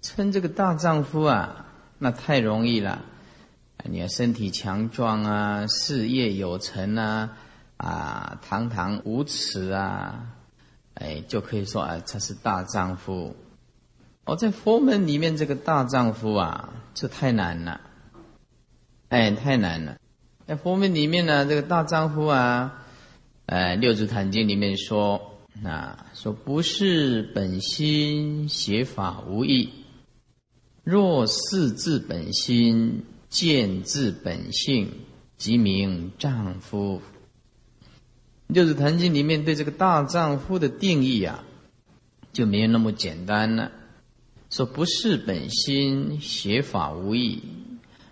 [0.01, 1.67] 称这个大丈夫啊，
[1.99, 3.05] 那太容易了。
[3.83, 7.37] 你要身体强壮啊，事业有成啊，
[7.77, 10.31] 啊，堂堂无耻啊，
[10.95, 13.35] 哎，就可以说啊，他是大丈夫。
[14.25, 17.79] 哦，在佛门里面，这个大丈夫啊，这太难了，
[19.09, 19.99] 哎，太难了。
[20.47, 22.87] 在佛门里面呢，这个大丈夫啊，
[23.45, 29.69] 呃，《六祖坛经》里面说啊，说不是本心，邪法无益。
[30.83, 33.03] 若是自本心。
[33.29, 34.89] 见自本性，
[35.35, 37.01] 即名丈夫。
[38.53, 41.43] 就是《坛经》里面对这个大丈夫的定义啊，
[42.31, 43.69] 就没有那么简单了。
[44.57, 47.43] 说不是本心，邪法无益。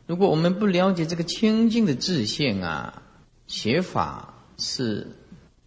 [0.05, 3.01] 如果我们不了解这个清净的自性啊，
[3.47, 5.07] 邪法是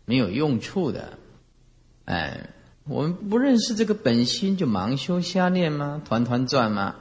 [0.04, 1.18] 没有用处的。
[2.04, 2.50] 哎，
[2.84, 6.00] 我们不认识这个本心，就盲修瞎练吗？
[6.04, 6.94] 团团转吗？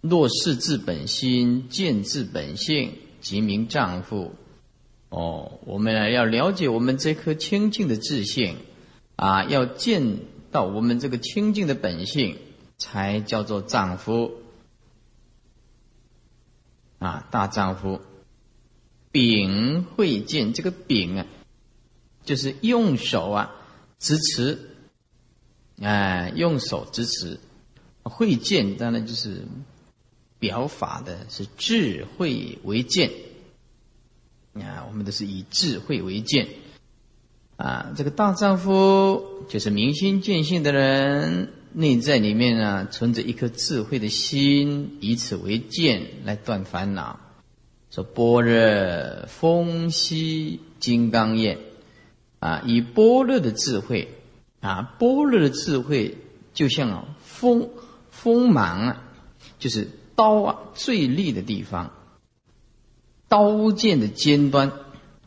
[0.00, 4.36] 若是自本心，见自本性，即名丈夫。
[5.08, 8.58] 哦，我们呢要了解我们这颗清净的自性，
[9.16, 10.18] 啊，要见
[10.52, 12.36] 到我们这个清净的本性，
[12.82, 14.32] 才叫做丈夫。
[16.98, 18.00] 啊，大丈夫，
[19.12, 21.26] 秉会见，这个秉啊，
[22.24, 23.54] 就是用手啊
[23.98, 24.58] 支持，
[25.80, 27.38] 哎，用手支持，
[28.02, 29.46] 会见当然就是。
[30.42, 33.12] 表法的是智慧为鉴
[34.54, 36.48] 啊，我们都是以智慧为鉴
[37.56, 37.92] 啊。
[37.96, 47.20] 这个大丈夫就是明心见性的人，内在里面呢存着一颗智慧的心，以此为鉴来断烦恼。
[47.90, 51.58] 说般若风息金刚焰
[52.38, 54.14] 啊，以般若的智慧
[54.60, 56.18] 啊，般若的智慧
[56.54, 57.70] 就像锋
[58.10, 59.02] 锋芒啊，
[59.58, 59.88] 就是。
[60.14, 61.90] 刀啊，最利的地方，
[63.28, 64.70] 刀剑的尖端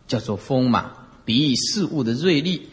[0.05, 2.69] 叫做锋芒，比喻事物的锐利。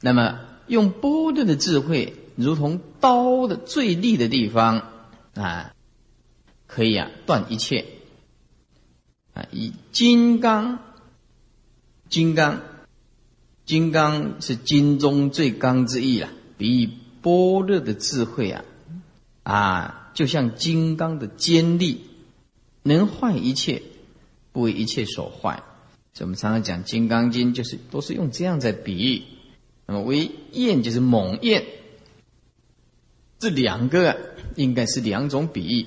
[0.00, 4.90] 那么用波顿的智慧，如同刀的最利的地方
[5.34, 5.74] 啊，
[6.66, 7.86] 可以啊断一切
[9.32, 9.46] 啊。
[9.50, 10.78] 以金刚，
[12.08, 12.60] 金刚，
[13.66, 16.90] 金刚是金中最刚之意啊，比喻
[17.22, 18.64] 般若的智慧啊
[19.42, 20.00] 啊。
[20.14, 22.02] 就像金刚的尖利，
[22.84, 23.82] 能坏一切，
[24.52, 25.64] 不为一切所坏。
[26.12, 29.22] 所以我们常常讲《金刚经》，就是都是用这样在比喻。
[29.86, 31.64] 那么为焰就是猛焰，
[33.38, 35.86] 这两个应该是两种比喻。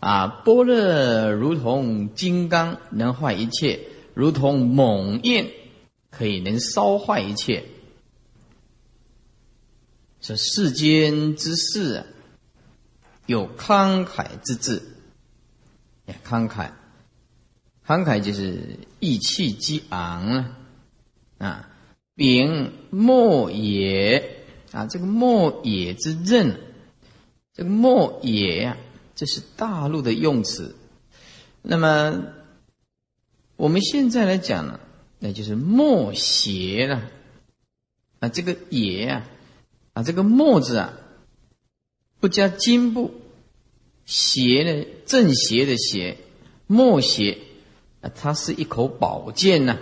[0.00, 3.80] 啊，般若如同金刚，能坏一切；
[4.14, 5.50] 如同猛焰，
[6.10, 7.64] 可以能烧坏一切。
[10.20, 12.06] 这世间之事啊。
[13.26, 14.82] 有慷慨之志，
[16.26, 16.72] 慷慨，
[17.86, 20.56] 慷慨就是意气激昂啊！
[21.38, 21.69] 啊，
[22.20, 26.60] 丙莫也啊，这个莫也之任，
[27.54, 28.76] 这个莫也呀，
[29.14, 30.76] 这是大陆的用词。
[31.62, 32.24] 那么
[33.56, 34.80] 我们现在来讲呢，
[35.18, 37.10] 那就是莫邪了
[38.18, 39.26] 啊，这个也啊，
[39.94, 40.92] 啊，这个莫字啊。
[42.20, 43.14] 不加金部，
[44.04, 44.84] 邪呢？
[45.06, 46.18] 正邪的邪，
[46.66, 47.38] 莫邪
[48.02, 48.12] 啊！
[48.14, 49.78] 它是一口宝剑呐，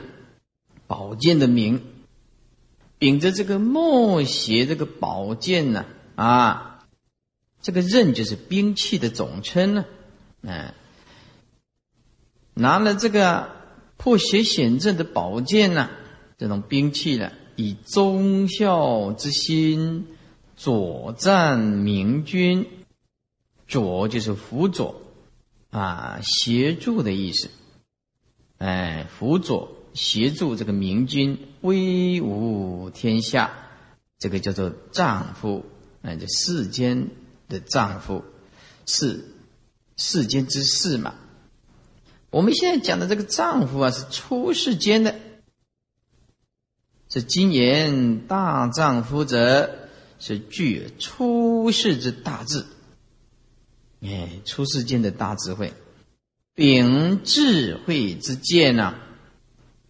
[0.86, 1.82] 宝剑的名，
[2.98, 5.86] 秉着这个墨邪这个宝剑呢
[6.16, 6.84] 啊，
[7.62, 9.84] 这个刃就是兵器的总称呢，
[10.42, 10.74] 嗯，
[12.54, 13.50] 拿了这个
[13.96, 15.90] 破邪显正的宝剑呢，
[16.36, 20.06] 这种兵器呢，以忠孝之心。
[20.60, 22.66] 左战明君，
[23.68, 25.02] 左就是辅佐，
[25.70, 27.48] 啊，协助的意思，
[28.56, 33.50] 哎，辅佐协助这个明君威武天下，
[34.18, 35.64] 这个叫做丈夫，
[36.02, 37.08] 哎，这世间
[37.48, 38.24] 的丈夫，
[38.86, 39.24] 是
[39.96, 41.14] 世间之事嘛。
[42.30, 45.14] 我们现在讲的这个丈夫啊，是出世间的，
[47.08, 52.66] 是今言大丈夫者，是具有出世之大智。
[54.00, 55.72] 哎，出世间的大智慧，
[56.54, 58.94] 秉智慧之剑呐，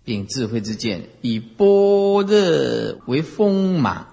[0.08, 4.06] 秉智慧之剑，以般若为锋芒，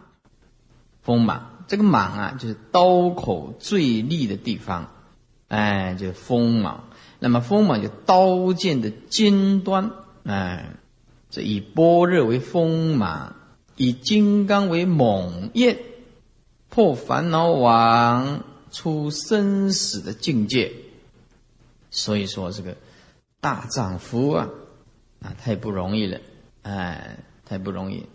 [1.01, 4.91] 锋芒，这个芒啊，就是刀口最利的地方，
[5.47, 6.89] 哎，就是锋芒。
[7.19, 9.91] 那么锋芒就刀剑的尖端，
[10.25, 10.75] 哎，
[11.29, 13.37] 这以般若为锋芒，
[13.77, 15.77] 以金刚为猛焰，
[16.67, 18.43] 破烦恼网。
[18.71, 20.73] 出生死的境界，
[21.91, 22.75] 所以说这个
[23.39, 24.49] 大丈夫啊，
[25.25, 26.19] 啊太不容易了，
[26.61, 28.05] 哎，太不容易。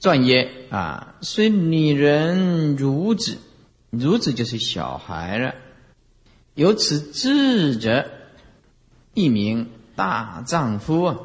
[0.00, 3.38] 传曰啊，虽女人孺子，
[3.92, 5.54] 孺子就是小孩了，
[6.54, 8.10] 有此智者，
[9.14, 11.18] 一名大丈夫啊，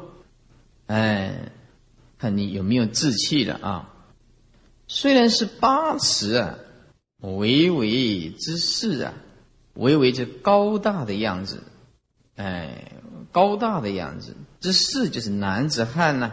[0.86, 1.52] 哎，
[2.18, 3.88] 看你有没有志气了啊。
[4.86, 6.58] 虽然是八尺啊，
[7.20, 9.14] 巍巍之势啊，
[9.74, 11.62] 巍巍这高大的样子，
[12.36, 12.92] 哎，
[13.30, 16.32] 高大的样子之势就是男子汉呐。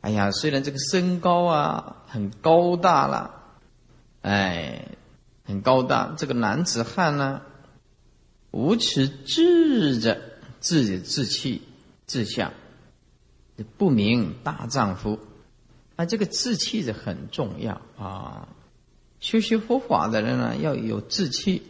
[0.00, 3.34] 哎呀，虽然这个身高啊很高大了，
[4.22, 4.88] 哎，
[5.44, 7.42] 很高大，这个男子汉呢，
[8.50, 10.20] 无耻志着
[10.60, 11.62] 自己的志气
[12.06, 12.52] 志向，
[13.76, 15.18] 不明大丈夫。
[15.96, 18.48] 啊，这个志气是很重要啊！
[19.20, 21.62] 修习佛法的人呢，要有志气。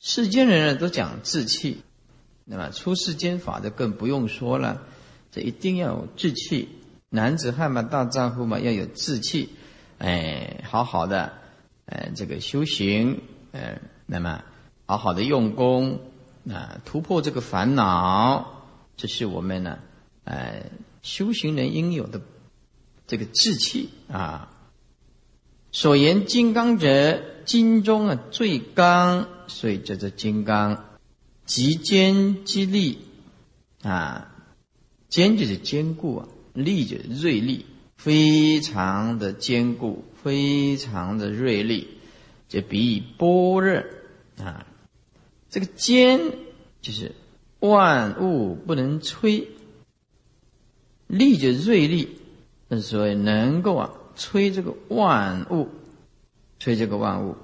[0.00, 1.82] 世间人呢，都讲志气，
[2.48, 4.82] 那么出世间法的更不用说了。
[5.30, 6.68] 这一定要有志气，
[7.10, 9.50] 男子汉嘛，大丈夫嘛，要有志气。
[9.98, 11.34] 哎，好好的，
[11.86, 13.20] 呃，这个修行，
[13.52, 14.42] 呃，那么
[14.86, 16.00] 好好的用功，
[16.50, 18.64] 啊，突破这个烦恼，
[18.96, 19.78] 这是我们呢，
[20.24, 20.64] 呃，
[21.02, 22.20] 修行人应有的。
[23.10, 24.52] 这个志气啊，
[25.72, 30.87] 所言金刚者，金中啊最刚，所以叫做金刚，
[31.48, 32.98] 极坚极利
[33.82, 34.30] 啊，
[35.08, 37.64] 坚就是坚固啊，利就是锐利，
[37.96, 41.88] 非常的坚固，非常的锐利，
[42.48, 43.82] 就比喻般若
[44.44, 44.66] 啊，
[45.48, 46.20] 这个坚
[46.82, 47.14] 就是
[47.60, 49.46] 万物不能摧，
[51.06, 52.10] 利就锐利。
[52.82, 55.68] 所以能够啊，摧这个万物，
[56.60, 57.34] 摧这个万物，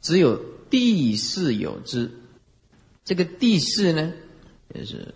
[0.00, 2.08] 只有地势有之。
[3.04, 4.12] 这个地势呢，
[4.74, 5.14] 就是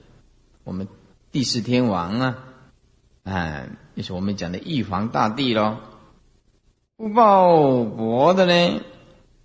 [0.62, 0.86] 我们
[1.32, 2.44] 地势天王啊，
[3.24, 5.78] 哎，就是我们讲的玉皇大帝喽。
[6.96, 8.82] 不报国的呢，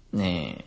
[0.09, 0.63] 那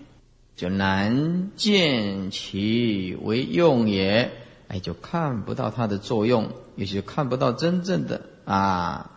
[0.54, 4.32] 就难见其为用也，
[4.68, 9.10] 哎，就看不到它的作用，也就看不到真正的啊。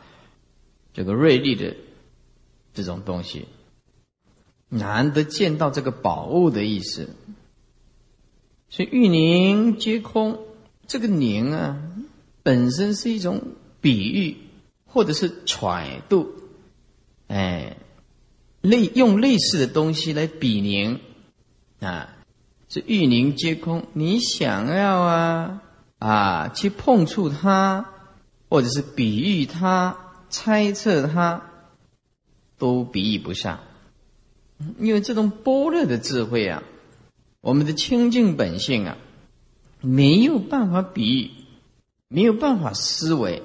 [0.91, 1.77] 这个锐利的
[2.73, 3.47] 这种东西，
[4.67, 7.07] 难得见到这个宝物的意思。
[8.69, 10.39] 所以玉凝皆空，
[10.87, 11.77] 这个凝啊，
[12.43, 13.41] 本身是一种
[13.81, 14.37] 比喻，
[14.85, 16.29] 或者是揣度，
[17.27, 17.77] 哎，
[18.61, 20.99] 类用类似的东西来比凝
[21.79, 22.15] 啊，
[22.67, 23.85] 这玉凝皆空。
[23.93, 25.61] 你想要啊
[25.97, 27.85] 啊去碰触它，
[28.49, 29.97] 或者是比喻它。
[30.31, 31.41] 猜测它
[32.59, 33.61] 都比喻不上，
[34.77, 36.61] 因为这种般若的智慧啊，
[37.41, 38.97] 我们的清净本性啊，
[39.81, 41.31] 没有办法比喻，
[42.07, 43.43] 没有办法思维，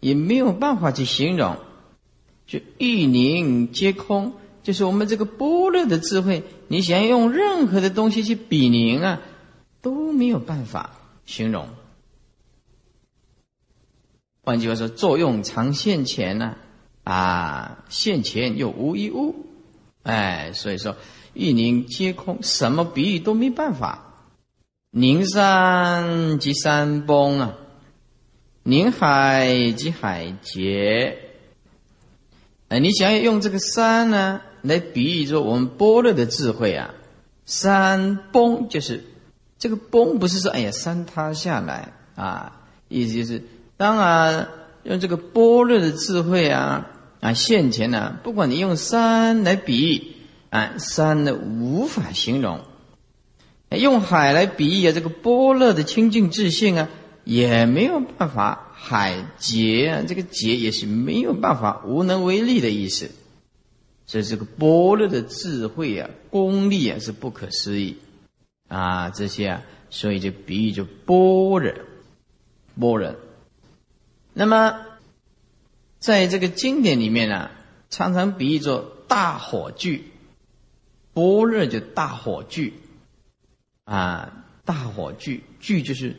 [0.00, 1.56] 也没有办法去形容。
[2.46, 9.22] 就一凝皆空，就是我们这个般若的智慧，你想要用任何的东西去比凝啊，
[9.80, 11.68] 都没有办法形容。
[14.44, 16.56] 换句话说，作用常现前呢，
[17.04, 19.46] 啊，现前又无一物，
[20.02, 20.96] 哎，所以说
[21.34, 24.14] 一凝皆空，什么比喻都没办法。
[24.90, 27.54] 凝山即山崩啊，
[28.62, 31.18] 凝海即海竭。
[32.68, 36.94] 哎，你想要用这个山呢，来比喻说我们般若的智慧啊，
[37.46, 39.04] 山崩就是
[39.58, 43.42] 这个崩，不是说哎呀山塌下来啊，意思就是。
[43.78, 44.48] 当然，
[44.84, 46.86] 用这个般若的智慧啊
[47.20, 50.11] 啊现前呢，不管你用山来比喻
[50.52, 52.60] 啊，山呢无法形容
[53.70, 56.90] 用海来比喻啊，这个波乐的清净自性啊，
[57.24, 63.10] 也没有办法海劫啊，这个劫也是没有办法无能为力的意思。
[64.04, 67.96] 所以这个波乐的智慧啊，功力啊，是不可思议
[68.68, 71.80] 啊，这些啊，所以就比喻就波人，
[72.78, 73.16] 波人。
[74.34, 74.76] 那么
[75.98, 77.48] 在这个经典里面呢，
[77.88, 80.02] 常常比喻作大火炬，
[81.14, 82.72] 般若就大火炬。
[83.84, 86.16] 啊，大火聚聚就是，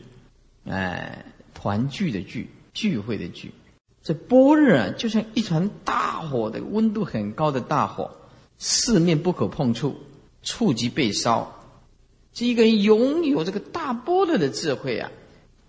[0.66, 3.54] 哎，团聚的聚，聚会的聚。
[4.02, 8.12] 这般若啊，就像一团大火的温度很高的大火，
[8.58, 9.96] 四面不可碰触，
[10.42, 11.64] 触及被烧。
[12.34, 15.10] 这一个人拥有这个大般若的智慧啊，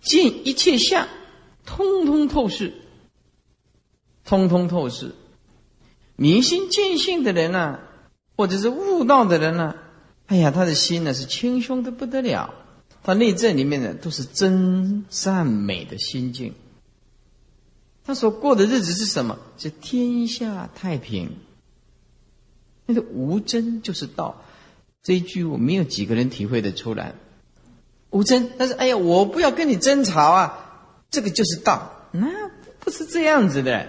[0.01, 1.07] 见一切相，
[1.65, 2.75] 通通透视，
[4.25, 5.15] 通通透视。
[6.17, 7.79] 明心见性的人呢，
[8.37, 9.75] 或者是悟道的人呢。
[10.27, 12.55] 哎呀，他的心呢是清凶的不得了，
[13.03, 16.55] 他内在里面呢都是真善美的心境。
[18.07, 19.39] 他所过的日子是什么？
[19.59, 21.37] 是天下太平。
[22.87, 24.43] 那个无争就是道，
[25.03, 27.15] 这一句我没有几个人体会得出来。
[28.11, 32.29] 无争，但是哎呀，我不要跟你争吵啊，这个就是道，那
[32.79, 33.89] 不是这样子的。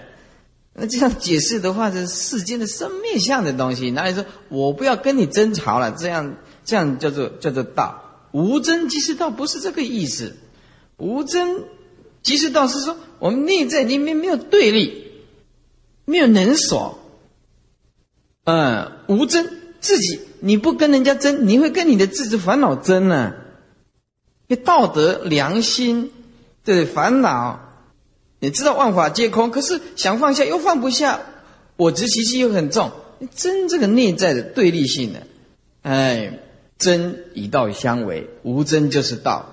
[0.78, 5.90] 那这样解释的话，是世间的生灭相的东西，哪里说我不要跟你争吵了？
[5.92, 10.36] 这样这样叫做叫做道，无争即是道，不是这个意思。
[10.98, 11.64] 无争
[12.22, 15.12] 即是道，是说我们内在里面没有对立，
[16.04, 16.98] 没有能所。
[18.44, 19.48] 嗯，无争
[19.80, 23.32] 自己你不跟人家争，你会跟你的自己烦恼争呢？
[24.62, 26.12] 道德良心
[26.66, 27.62] 的烦恼。
[28.38, 31.20] 你知道万法皆空，可是想放下又放不下，
[31.76, 32.92] 我执习气又很重，
[33.34, 35.20] 真这个内在的对立性呢？
[35.82, 36.38] 哎，
[36.78, 39.52] 真以道相为，无真就是道。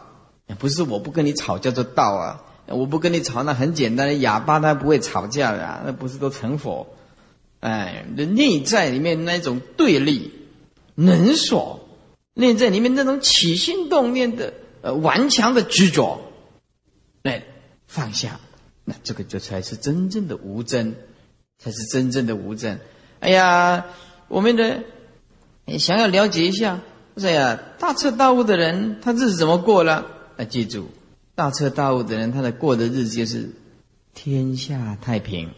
[0.59, 6.87] 不是我不跟你吵叫做道啊，我不跟你吵那很简单的哑巴他不会吵架的，那不是都成佛？
[7.61, 10.31] 哎，那内在里面那种对立、
[10.95, 11.87] 能所，
[12.33, 16.21] 内在里面那种起心动念的呃顽强的执着，
[17.23, 17.45] 哎，
[17.87, 18.39] 放下。
[18.85, 20.95] 那这个就才是真正的无真，
[21.57, 22.79] 才是真正的无真。
[23.19, 23.85] 哎呀，
[24.27, 24.83] 我们的
[25.79, 26.81] 想要了解一下，
[27.15, 30.05] 说呀，大彻大悟的人，他日子怎么过了？
[30.35, 30.89] 啊，记住，
[31.33, 33.51] 大彻大悟的人，他的过的日子就是
[34.13, 35.51] 天下太平，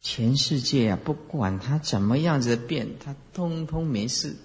[0.00, 4.36] 全世界啊，不管他怎么样子的变，他通通没事，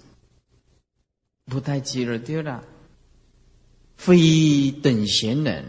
[1.46, 2.62] 不带急了丢了，
[3.96, 5.64] 非等闲人。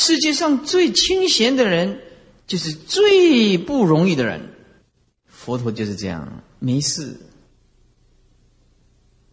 [0.00, 2.00] 世界上最清闲的人，
[2.46, 4.40] 就是最不容易的人。
[5.26, 7.16] 佛陀就是这样，没事。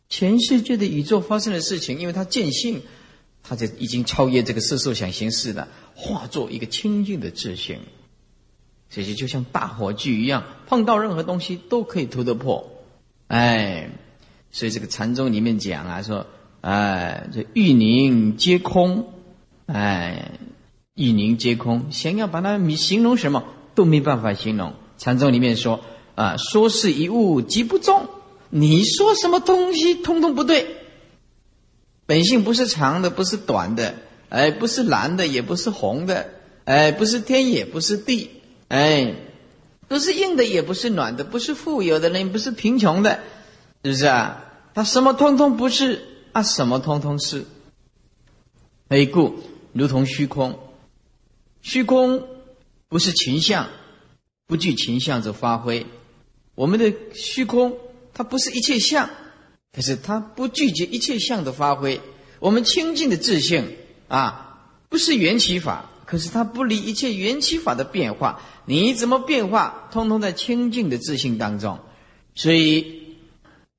[0.10, 2.82] 全世界的宇宙发生的事情，因为他见性，
[3.44, 7.80] 他就已经超越这个色受想行识了，化作一个清净的自性。
[8.90, 12.84] 这些就像大火炬一样，碰到任何东西都可以突得破。
[13.28, 13.92] 哎，
[14.52, 16.26] 所以这个禅宗里面讲啊，说，
[16.62, 19.12] 哎，这玉宁皆空。
[19.68, 20.38] 哎，
[20.96, 23.44] 一凝皆空，想要把它形容什么
[23.76, 24.76] 都没办法形容。
[24.98, 25.82] 禅宗里面说
[26.16, 28.08] 啊，说是一物即不中，
[28.50, 30.78] 你说什么东西通通不对。
[32.06, 33.96] 本性不是长的，不是短的，
[34.30, 36.30] 哎，不是蓝的，也不是红的，
[36.64, 38.30] 哎，不是天，也不是地，
[38.70, 39.16] 哎，
[39.90, 43.20] 不是硬的，也不是暖的，不是富有的人，不是贫穷的，
[43.84, 44.46] 是不是啊？
[44.74, 46.42] 他什么通通不是啊？
[46.42, 47.44] 什么通通是？
[48.88, 49.36] 哎，故。
[49.74, 50.58] 如同虚空，
[51.66, 52.28] 虚空
[52.90, 53.68] 不是情相，
[54.46, 55.88] 不具情相则发挥。
[56.54, 57.76] 我们的虚空，
[58.14, 59.10] 它不是一切相，
[59.74, 62.00] 可是它不拒绝一切相的发挥。
[62.40, 63.76] 我们清净的自性
[64.08, 68.44] 啊，不是缘起法，可是它不离一切缘起法的变化。
[68.66, 71.80] 你怎么变化，通通在清净的自性当中。
[72.36, 73.18] 所以，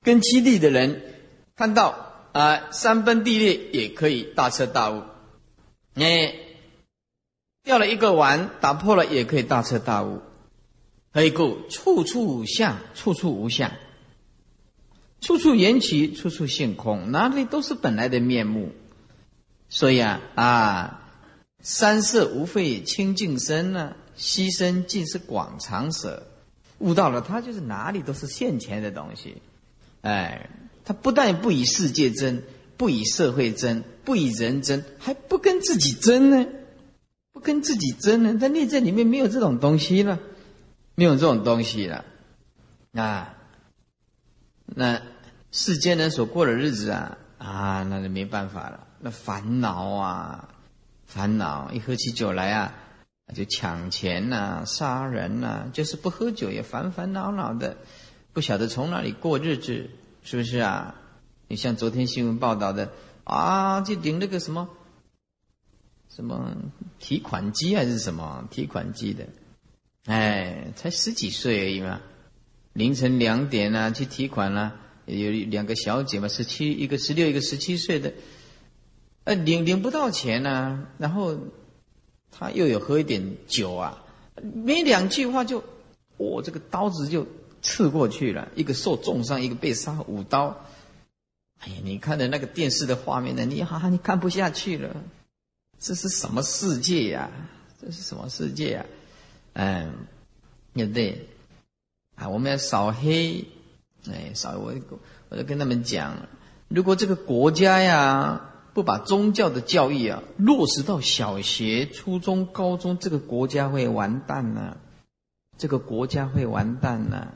[0.03, 1.15] 跟基地的人
[1.55, 5.05] 看到啊，山崩地裂也可以大彻大悟。
[5.95, 6.35] 你
[7.67, 10.23] 掉了一个碗，打破了也可以大彻大悟。
[11.13, 11.59] 何故？
[11.69, 13.73] 处处相，处处无相；
[15.21, 17.11] 处处缘起，处处性空。
[17.11, 18.71] 哪里都是本来的面目。
[19.69, 21.11] 所以啊啊，
[21.61, 26.25] 三色无非清净身呢，牺牲尽是广长舍。
[26.79, 29.43] 悟到了，他就是哪里都是现前的东西。
[30.03, 30.51] 哎，
[30.85, 32.45] 他不但不以世界争。
[32.77, 36.47] 不以社会争，不以人争，还不跟自己争呢？
[37.37, 38.39] 不跟自己争呢？
[38.39, 40.19] 在内在里面没有这种东西了，
[40.95, 42.03] 没有这种东西了
[42.95, 43.35] 啊！
[44.65, 45.03] 那
[45.53, 48.87] 世间人所过的日子啊啊，那就没办法了。
[49.01, 50.49] 那烦恼啊，
[51.05, 52.73] 烦恼一喝起酒来啊，
[53.35, 57.77] 就抢钱呐、杀人呐，就是不喝酒也烦烦恼恼的，
[58.33, 59.91] 不晓得从哪里过日子，
[60.23, 60.95] 是不是啊？
[61.49, 62.91] 你像昨天新闻报道的
[63.25, 64.71] 啊，就领那个什么
[66.17, 66.57] 什么
[66.99, 69.27] 提款机还是什么提款机的，
[70.07, 72.01] 哎，才十几岁而已嘛，
[72.73, 78.15] 凌晨两点啊去提款啦，有两个小姐嘛，十七一个十六一个十七岁的，
[79.25, 81.37] 呃领领不到钱呢，然后
[82.31, 84.03] 他又有喝一点酒啊，
[84.43, 85.63] 没两句话就，
[86.17, 87.27] 我这个刀子就
[87.61, 90.65] 刺过去了，一个受重伤，一个被杀五刀。
[91.59, 94.97] 哎呀，你看的那个电视的画面呢，你哈你看不下去了，
[95.79, 97.31] 这是什么世界呀？
[97.81, 98.87] 这是什么世界呀？
[99.53, 99.93] 嗯，
[100.75, 101.29] 对不对？
[102.15, 103.45] 啊，我们要扫黑，
[104.11, 104.75] 哎，扫我
[105.29, 106.29] 我就跟他们讲，
[106.69, 114.79] 如果这个国家呀不把宗教的教育啊落实到小学、初中、高中，这个国家会完蛋呢，
[115.59, 117.29] 这个国家会完蛋呢。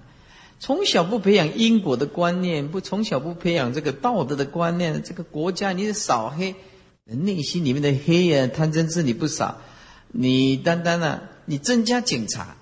[0.59, 6.55] 从小不培养因果的观念，不从小不培养这个道德的观念，这个国家你是扫黑，
[7.15, 9.59] 内心里面的黑啊贪嗔痴你不少，
[10.09, 12.57] 你单单呢，你增加警察，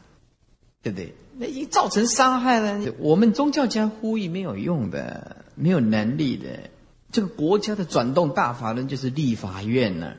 [0.83, 1.15] 对不对？
[1.39, 6.71] 那一造成伤害了，我们宗教家呼吁没有用的，没有能力的。
[7.13, 10.15] 这个国家的转动大法轮就是立法院呢，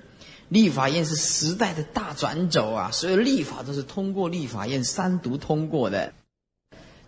[0.48, 6.14] 立法院是时代的大转轴啊，所有立法都是通过立法院三读通过的，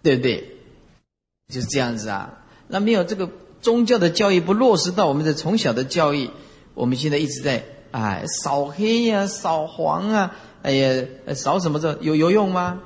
[0.03, 0.57] 对不对？
[1.51, 3.29] 就是这样子啊，那没有这个
[3.61, 6.29] 宗教的教育不落实到我们的从小的教育，
[6.73, 11.05] 我们现在一直在哎扫黑呀、扫黄啊，哎呀
[11.35, 12.81] 扫什么这有有用吗？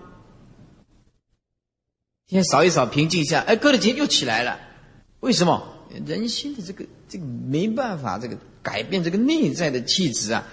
[2.27, 4.59] 先扫一扫平静一下，哎，隔了几天又起来了，
[5.19, 5.63] 为什么？
[6.05, 10.47] 人心的这个这个没办法，这个改变这个内在的气质啊，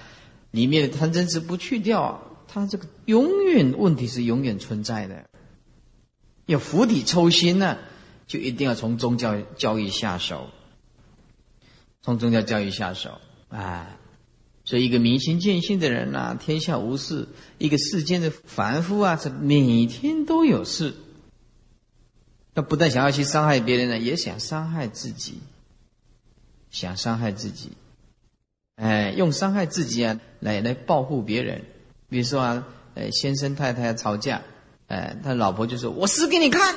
[0.50, 5.24] 里面的贪嗔痴不去掉，它这个永远问题是永远存在的，
[6.46, 7.78] 要釜底抽薪呢。
[8.24, 10.46] 就一定要从宗教教育下手，
[12.02, 13.98] 从宗教教育下手啊！
[14.64, 17.26] 所以一个明心见性的人呐，天下无事；
[17.58, 20.94] 一个世间的凡夫啊，是每天都有事。
[22.54, 25.40] 他不但想要去伤害别人呢，也想伤害自己，
[26.70, 27.72] 想伤害自己，
[28.76, 31.64] 哎，用伤害自己啊来来保护别人。
[32.08, 34.42] 比如说啊，呃，先生太太吵架，
[34.88, 36.76] 哎，他老婆就说：“我死给你看。”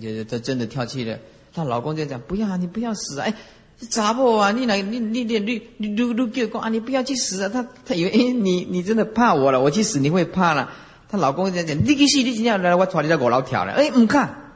[0.00, 1.18] 就他真的跳气了，
[1.52, 3.20] 她老公就讲：“不要，你不要死！
[3.20, 3.34] 哎，
[3.78, 4.52] 咋不啊？
[4.52, 6.68] 你来，你你你你你你你叫公啊！
[6.68, 7.48] 你不要去死啊！
[7.48, 10.72] 他他以为哎，你你真的怕我了，我去死你会怕了。”
[11.08, 12.18] 她老公就讲：“你去死！
[12.18, 14.52] 你今天来我抓你在五楼跳了。”哎，唔看，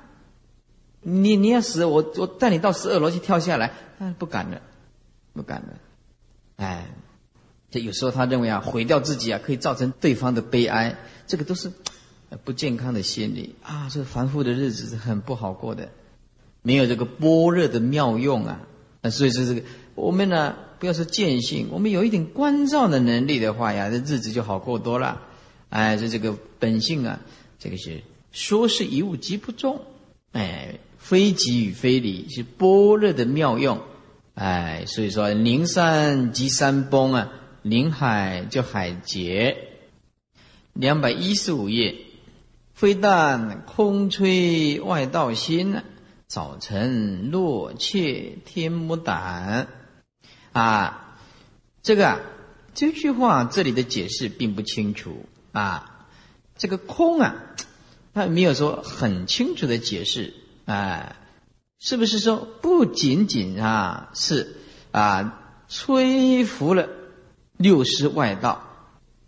[1.01, 3.73] 你你要死，我我带你到十二楼去跳下来。
[3.99, 4.61] 他不敢了，
[5.33, 5.69] 不敢了。
[6.57, 6.87] 哎，
[7.71, 10.97] 这有时候他认为啊，毁掉自己啊，可以造成对方的悲哀，
[11.27, 11.73] 这个都是。
[12.45, 15.91] 不健康的心理啊，这凡夫的日子是很不好过的，
[16.63, 18.63] 没有这个般若的妙用啊，
[19.03, 19.63] 那所以说这个
[19.95, 25.21] 我们呢，不要说见性，我们有一点关照的能力的话呀，这日子就好过多了。
[25.71, 27.21] 哎，这这个本性啊，
[27.59, 28.01] 这个是
[28.31, 29.81] 说是一物即不中，
[30.33, 33.81] 哎，非即与非离，是般若的妙用。
[34.35, 37.33] 哎，所以说灵山即山崩啊，
[37.63, 39.57] 灵海就海竭。
[40.73, 41.97] 两百一十五页。
[42.75, 45.85] 非但空吹外道心啊，
[46.33, 49.69] 早晨落怯天魔胆，
[50.53, 51.19] 啊，
[51.83, 52.23] 这个，
[52.73, 56.07] 这句话这里的解释并不清楚啊。
[56.57, 57.35] 这个空啊，
[58.15, 60.33] 他没有说很清楚的解释
[60.65, 61.17] 啊，
[61.79, 64.57] 是不是说不仅仅啊是
[64.91, 66.89] 啊吹拂了
[67.59, 68.63] 六师外道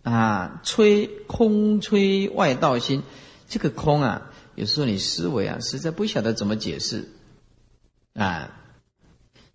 [0.05, 3.03] 啊，吹空吹外道心。
[3.47, 4.23] 这个空啊，
[4.55, 7.09] 有时候你思维啊，实在不晓得怎么解释
[8.15, 8.61] 啊。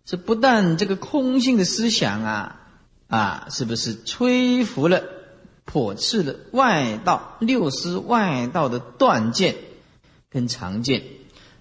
[0.05, 2.61] 这不但这个空性的思想啊，
[3.07, 5.03] 啊，是不是吹拂了、
[5.65, 9.55] 破斥了外道六师外道的断见
[10.29, 11.03] 跟常见？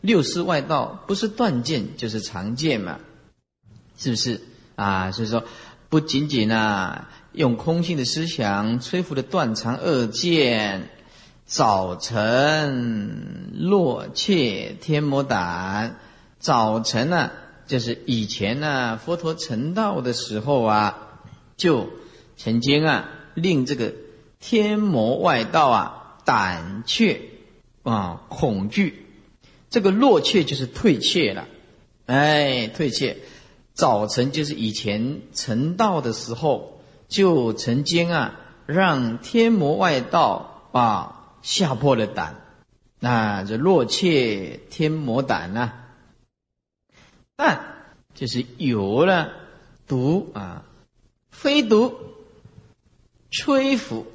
[0.00, 3.00] 六师外道不是断见就是常见嘛，
[3.98, 4.40] 是不是
[4.76, 5.12] 啊？
[5.12, 5.44] 所以说，
[5.88, 10.88] 不仅仅啊，用空性的思想吹拂了断常二见。
[11.48, 15.98] 早晨落怯天魔胆，
[16.38, 17.30] 早晨呢，
[17.66, 21.22] 就是以前呢，佛陀成道的时候啊，
[21.56, 21.88] 就
[22.36, 23.94] 曾经啊，令这个
[24.38, 27.22] 天魔外道啊胆怯
[27.82, 29.06] 啊恐惧，
[29.70, 31.48] 这个落怯就是退怯了，
[32.04, 33.16] 哎，退怯。
[33.72, 42.44] 早晨就是以前成道的时候，就曾经啊，让天魔外道把吓破了胆。
[43.00, 45.72] 那这落怯天魔胆呢？
[47.36, 47.76] 但
[48.14, 49.32] 就是有了
[49.86, 50.64] 毒啊，
[51.30, 51.94] 非毒，
[53.30, 54.06] 吹拂，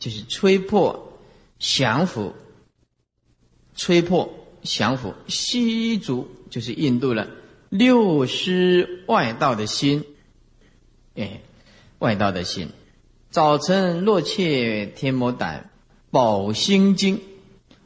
[0.00, 1.20] 就是吹破、
[1.60, 2.34] 降服、
[3.76, 7.28] 吹破、降服，西族就是印度了。
[7.68, 10.04] 六师外道的心，
[11.14, 11.40] 哎，
[12.00, 12.70] 外道的心。
[13.30, 15.70] 早晨落怯天魔胆，
[16.14, 17.20] 宝心经。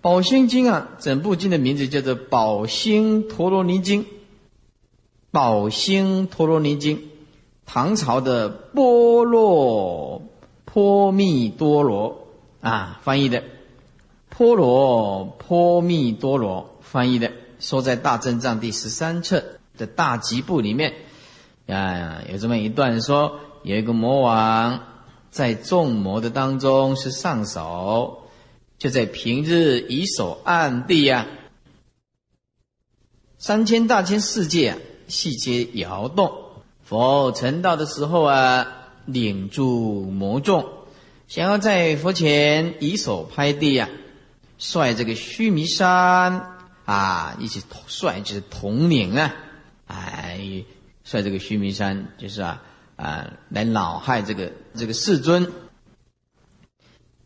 [0.03, 4.05] 宝心经啊，整部经的名字叫做《宝心陀罗尼经》。
[5.31, 7.09] 宝心陀罗尼经，
[7.65, 10.21] 唐朝的波若
[10.67, 12.29] 波密多罗
[12.61, 13.45] 啊翻译的，
[14.29, 19.43] 波罗波密多罗翻译的，说在大正藏第十三册
[19.79, 20.93] 的大集部里面
[21.67, 24.81] 啊，有这么一段说，有一个魔王
[25.31, 28.25] 在众魔的当中是上首。
[28.79, 31.27] 就在平日以手按地呀，
[33.37, 36.33] 三千大千世界啊，细节摇动。
[36.85, 40.65] 佛成道的时候啊，领住魔众，
[41.27, 43.89] 想要在佛前以手拍地呀，
[44.59, 49.35] 率这个须弥山啊，一起率就是统领啊，
[49.89, 50.39] 哎，
[51.03, 52.63] 率这个须弥山就是啊
[52.99, 55.51] 啊，来恼害这个这个世尊。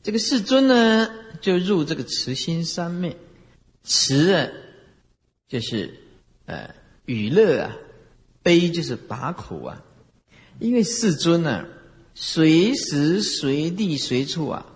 [0.03, 1.09] 这个世尊呢，
[1.41, 3.17] 就入这个慈心三昧，
[3.83, 4.49] 慈啊，
[5.49, 5.99] 就是
[6.45, 6.75] 呃
[7.07, 7.77] 娱乐啊，
[8.43, 9.83] 悲就是拔苦啊。
[10.59, 11.65] 因为世尊呢，
[12.15, 14.67] 随时随地随处啊，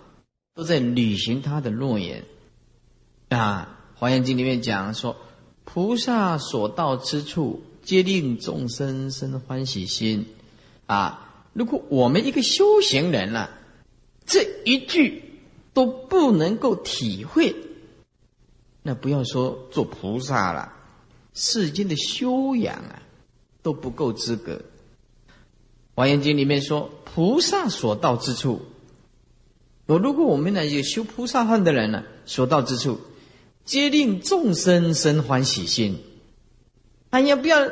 [0.55, 2.23] 都在履行他的诺言
[3.29, 3.77] 啊。
[3.99, 5.15] 《华严经》里面讲说，
[5.63, 10.25] 菩萨所到之处，皆令众生生欢喜心
[10.87, 11.23] 啊。
[11.53, 13.49] 如果我们一个修行人呢？
[14.29, 15.23] 这一句
[15.73, 17.55] 都不能够体会，
[18.83, 20.73] 那不要说做菩萨了，
[21.33, 23.01] 世间的修养啊
[23.63, 24.55] 都不够资格。
[25.95, 28.63] 《华严经》里面说，菩萨所到之处，
[29.85, 32.99] 我如果我们呢有修菩萨恨的人呢，所到之处，
[33.63, 36.03] 皆令众生生欢喜心。
[37.11, 37.71] 哎呀，不要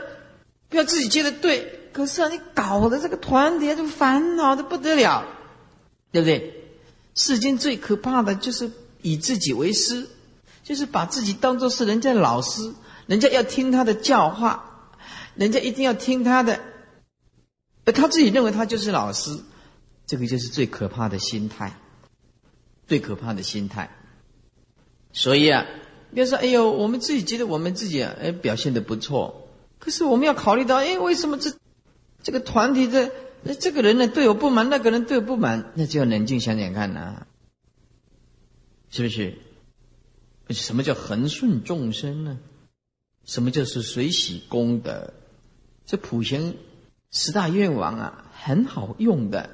[0.70, 5.26] 不要自己接的对，可是啊，你搞的这个团体就烦恼的不得了。
[6.12, 6.64] 对不对？
[7.14, 8.72] 世间最可怕的就是
[9.02, 10.08] 以自己为师，
[10.64, 12.74] 就是把自己当做是人家老师，
[13.06, 14.90] 人家要听他的教化，
[15.36, 16.62] 人家一定要听他的，
[17.84, 19.38] 而他自己认为他就是老师，
[20.08, 21.78] 这个就是最可怕的心态，
[22.88, 23.90] 最可怕的心态。
[25.12, 25.66] 所以啊，
[26.14, 31.52] 比如说，哎呦，我们自己觉得我们自己啊，哎，表现的不错，可是我们要考虑到，哎，为什么这
[32.26, 33.12] 这个团体的？
[33.60, 37.28] 这个人呢对我不满，那个人对我不满，那就要冷静想想看呐，
[38.90, 39.38] 是不是？
[40.50, 42.40] 什么叫恒顺众生呢？
[43.24, 45.14] 什么叫是随喜功德？
[45.86, 46.56] 这普贤
[47.12, 49.52] 十大愿望啊，很好用的。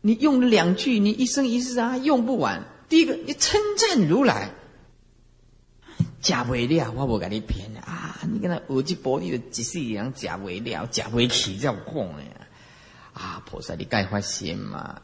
[0.00, 2.62] 你用了两句，你一生一世啊用不完。
[2.88, 4.54] 第一个，你称赞如来，
[6.28, 8.20] 假为了，我不跟你骗啊！
[8.30, 12.22] 你跟他耳机玻璃的几世人假为了，假为起这样讲的。
[13.14, 15.00] 啊，菩萨，你该发心嘛？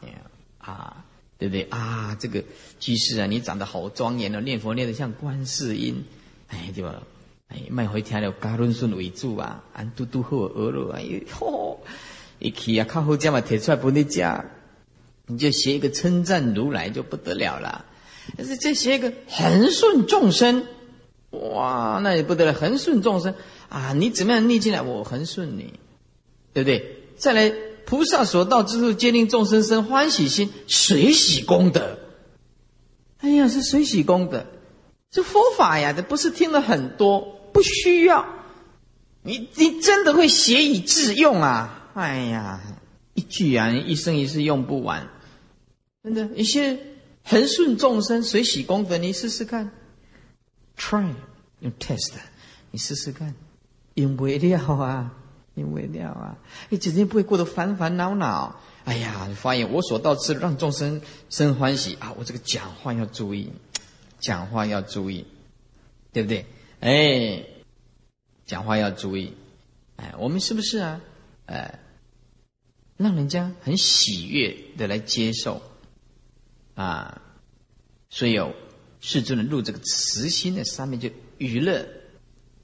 [0.58, 1.02] 啊，
[1.38, 1.62] 对不对？
[1.70, 2.44] 啊，这个
[2.78, 6.04] 居士啊，你长得好庄严哦，念佛念得像观世音，
[6.48, 7.02] 哎，对吧？
[7.48, 11.80] 哎，卖回听了嘎伦顺为主啊，安嘟嘟好俄罗，哎呦，
[12.38, 14.44] 一起啊，靠后将嘛提出来不你讲，
[15.26, 17.86] 你就写一个称赞如来就不得了了。
[18.36, 20.66] 但是再写一个恒顺众生，
[21.52, 23.34] 哇，那也不得了，恒顺众生
[23.68, 25.74] 啊，你怎么样逆进来，我恒顺你，
[26.52, 26.98] 对不对？
[27.16, 27.52] 再来。
[27.86, 31.98] 菩萨所到之处，皆令众生生欢喜心，随喜功德。
[33.18, 34.46] 哎呀，是随喜功德，
[35.10, 37.20] 这佛法呀，这不是听了很多，
[37.52, 38.24] 不需要。
[39.22, 41.90] 你你真的会写以致用啊？
[41.92, 42.62] 哎呀，
[43.12, 45.06] 一句啊，一生一世用不完。
[46.02, 46.78] 真的，一些
[47.22, 49.70] 恒顺众生，随喜功德，你试试看
[50.76, 51.14] ，try
[51.60, 52.14] 用 test，
[52.70, 53.34] 你试试看，
[53.94, 55.14] 用不了啊。
[55.54, 56.36] 因为了啊，
[56.68, 58.60] 你整天不会过得烦烦恼恼。
[58.84, 61.00] 哎呀，发现我所到之让众生
[61.30, 62.12] 生欢喜啊！
[62.18, 63.52] 我这个讲话要注意，
[64.18, 65.24] 讲话要注意，
[66.12, 66.44] 对不对？
[66.80, 67.46] 哎，
[68.44, 69.32] 讲话要注意。
[69.94, 71.00] 哎，我们是不是啊？
[71.46, 71.78] 哎，
[72.96, 75.62] 让人家很喜悦的来接受
[76.74, 77.22] 啊。
[78.10, 78.52] 所以有
[79.06, 81.86] 世尊的入这个慈心的上面就娱乐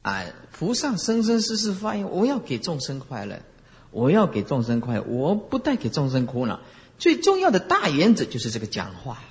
[0.01, 3.43] 啊，菩萨生生世世发愿，我要给众生快乐，
[3.91, 6.59] 我要给众生快乐，我不带给众生苦恼。
[6.99, 9.23] 最重要的大原则就是这个讲话，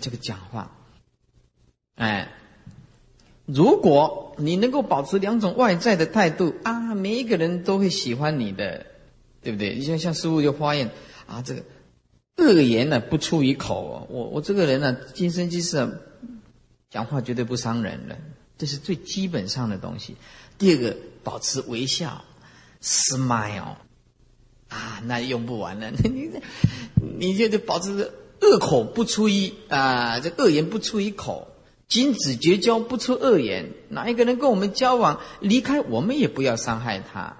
[0.00, 0.74] 这个讲话，
[1.96, 2.32] 哎，
[3.44, 8.86] 如果你能够保持两种外在的态度啊，每一个人都会喜欢你的，
[9.42, 9.74] 对不对？
[9.74, 10.90] 你像像师傅就发现
[11.26, 11.62] 啊，这个
[12.36, 16.00] 恶言呢不出于口，我我这个人呢，今生今世
[16.88, 18.18] 讲话绝对不伤人的，
[18.58, 20.16] 这是最基本上的东西。
[20.58, 22.24] 第二个，保持微笑
[22.82, 23.76] ，smile。
[24.68, 25.90] 啊，那用不完了。
[26.04, 26.30] 你
[27.18, 31.48] 你就得保持恶口不出一啊，这恶言不出一口，
[31.88, 33.72] 君子绝交不出恶言。
[33.88, 37.36] 哪一个人跟我们交往，离开我们也不要伤害他。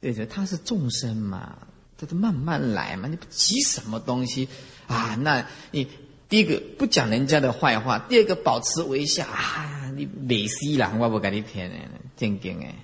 [0.00, 1.58] 对对，他是众生嘛，
[1.98, 4.48] 他都慢慢来嘛，你不急什么东西
[4.86, 5.18] 啊？
[5.20, 5.86] 那你
[6.28, 11.80] 第一个不讲人家的坏话，第二个保持微笑啊，你美西啦，我不跟你骗人，
[12.16, 12.74] 正经哎。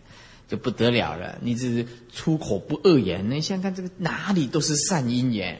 [0.46, 5.58] 就不得了了，你这是出口不恶言，你想看这个哪里都是善因缘，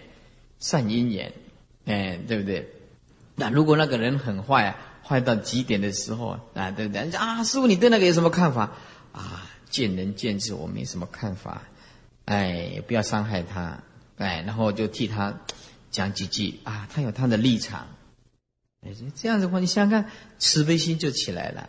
[0.61, 1.32] 善因缘，
[1.86, 2.68] 哎，对不对？
[3.34, 7.11] 那如果那个人很坏，坏到极点的时候啊，对不对？
[7.12, 8.72] 啊，师傅，你对那个有什么看法？
[9.12, 11.62] 啊，见仁见智，我没什么看法，
[12.25, 13.83] 哎，不要伤害他，
[14.16, 15.41] 哎，然后就替他
[15.91, 17.87] 讲几句啊，他有他的立场，
[18.81, 21.68] 哎，这样子的话，你想想看，慈悲心就起来了，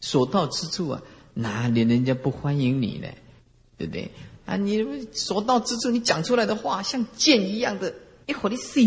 [0.00, 1.02] 所到之处啊。
[1.34, 3.08] 哪里人家不欢迎你呢？
[3.78, 4.10] 对不对？
[4.44, 7.94] 啊，你所到之处，你讲出来的话像剑一样的，
[8.26, 8.80] 一会儿的死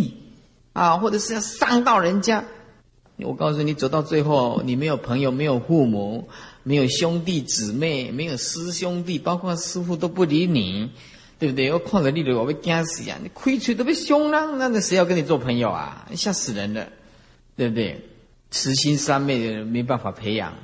[0.74, 2.46] 啊，或者是要伤到人家。
[3.18, 6.30] 我告诉你，走到最后，你没有朋友，没有父母，
[6.68, 10.89] 没有兄弟姊妹，没有师兄弟，包括师傅都不理你，
[11.38, 11.72] 对不对？
[11.72, 13.20] 我看着你了，我被惊死呀！
[13.22, 16.09] 你亏吹都被凶了，那那谁要跟你做朋友啊？
[16.16, 16.89] 吓死人了，
[17.55, 18.09] 对不对？
[18.49, 20.55] 慈心三昧的没办法培养。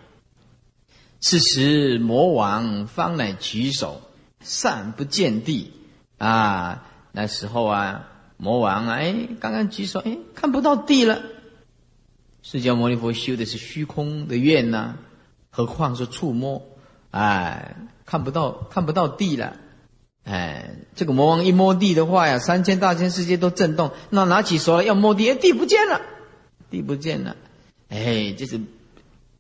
[1.20, 4.02] 此时魔王方乃举手，
[4.44, 5.72] 善不见地
[6.18, 6.88] 啊！
[7.12, 11.22] 那时候啊，魔王啊，哎，刚刚举手，哎，看不到地了。
[12.42, 14.96] 释迦牟尼佛修的是虚空的愿呐，
[15.52, 16.64] 何况是触摸？
[17.12, 17.76] 哎，
[18.06, 19.58] 看不到，看不到地了。
[20.24, 23.92] 哎，这个魔王一摸地的话呀，三千大千世界都震动。
[24.10, 26.02] 那拿起手来要摸地，哎，地不见了，
[26.72, 27.36] 地不见了。
[27.90, 28.60] 哎，就是。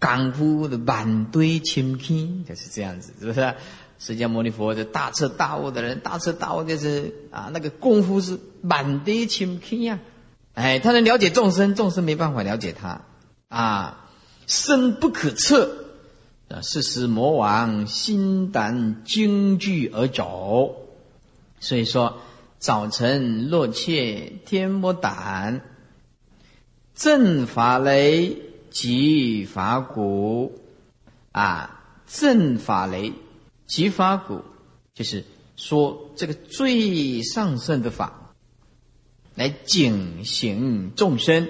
[0.02, 3.54] 功夫的满堆清气就是这样子，是不是？
[4.00, 10.00] 释迦牟尼佛的大彻大悟的人，大彻大悟就是啊，那个功夫是满堆清气呀！
[10.56, 13.02] 哎，他能了解众生，众生没办法了解他
[13.48, 14.10] 啊，
[14.48, 15.70] 深不可测
[16.52, 16.62] 啊！
[16.62, 20.76] 是时魔王心胆惊惧而走，
[21.60, 22.18] 所以说
[22.60, 25.62] 早晨若切天魔胆，
[26.94, 28.38] 正法雷。
[28.74, 30.62] 即法鼓，
[31.34, 33.12] 啊，正法雷，
[33.68, 34.46] 即法鼓，
[34.94, 35.26] 就是
[35.58, 38.34] 说这个最上圣的法，
[39.36, 41.50] 来警醒众生。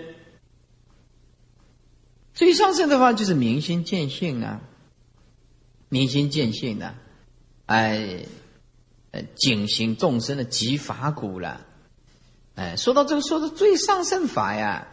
[2.34, 4.62] 最上圣的法就是明心见性啊，
[5.92, 6.96] 明心见性的，
[7.66, 8.26] 哎，
[9.12, 11.66] 呃，警醒众生的即法鼓了。
[12.56, 14.88] 哎，说到这个，说的最上圣法呀。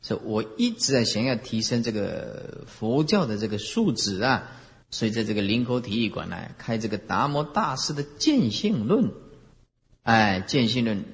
[0.00, 4.52] 是我一直在想要提升这个佛教的这个素质啊，
[4.92, 9.10] 所以在这个林口体育馆呢开这个达摩大师的见性论，
[10.04, 11.04] 哎，见性论，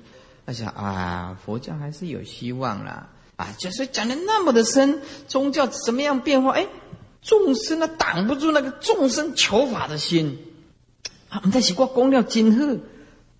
[0.44, 6.50] 我想啊，佛教还是有希望啦，啊，就是讲的那么的深，宗教怎么样变化？
[6.52, 6.68] 哎，
[7.24, 10.38] 众生呢挡不住那个众生求法的心，
[11.28, 12.80] 啊，唔但是我讲了真好，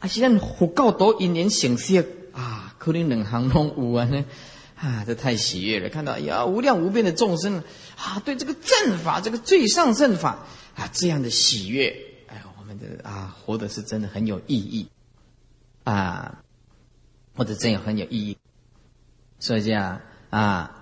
[0.00, 4.04] 啊，现在佛教多一年成色啊，可能两行拢有啊。
[4.06, 4.24] 呢。
[4.76, 5.88] 啊，这太喜悦了！
[5.88, 7.62] 看到呀，无量无边的众生。
[7.96, 10.46] 啊，对这个正法，这个最上正法。
[10.74, 14.88] 啊，这样的喜悦，哎，我们的啊，活的是真的很有意义。
[15.84, 16.42] 啊，
[17.36, 18.36] 或者真有很有意义。
[19.38, 20.73] 所以这样啊，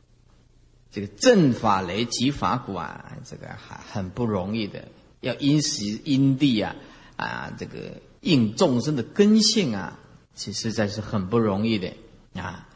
[0.93, 4.85] 这个正法雷及法鼓啊，这个还很不容易的，
[5.21, 6.77] 要因时因地啊
[7.17, 7.79] 啊，这个
[8.21, 9.99] 应众生的根性啊，
[10.35, 11.95] 其实在是很不容易的
[12.35, 12.69] 啊。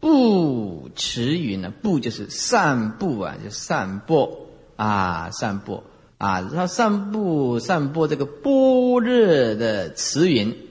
[0.00, 1.72] 步驰云呢？
[1.82, 5.82] 不就是散步啊，就散播啊，散播
[6.18, 10.68] 啊，然后散步散播这个波热的慈云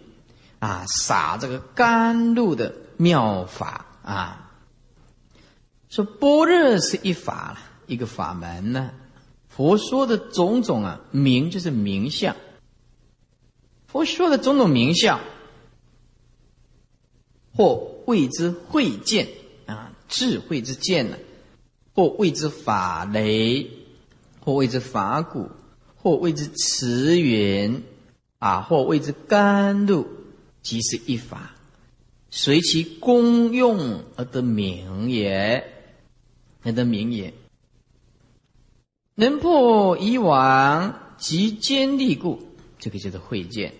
[0.60, 4.49] 啊，洒这个甘露的妙法啊。
[5.90, 8.92] 说般若是一法，一个法门呢。
[9.48, 12.36] 佛说的种种啊，名就是名相。
[13.88, 15.20] 佛说的种种名相，
[17.56, 17.88] 或。
[18.10, 19.28] 谓之慧见
[19.68, 21.18] 啊，智慧之见呢，
[21.94, 23.70] 或谓之法雷，
[24.40, 25.48] 或谓之法骨，
[25.96, 27.84] 或谓之慈云，
[28.40, 30.08] 啊，或谓之甘露，
[30.64, 31.54] 即是一法，
[32.32, 35.79] 随其功用而得名也，
[36.64, 37.34] 而得名言。
[39.16, 42.39] 能破以往及坚立故，
[42.80, 43.74] 这个叫做慧见。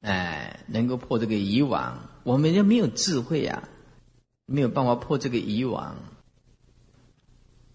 [0.00, 3.68] 哎，能够破这个以往，我们又没有智慧啊，
[4.46, 5.96] 没有办法破这个以往。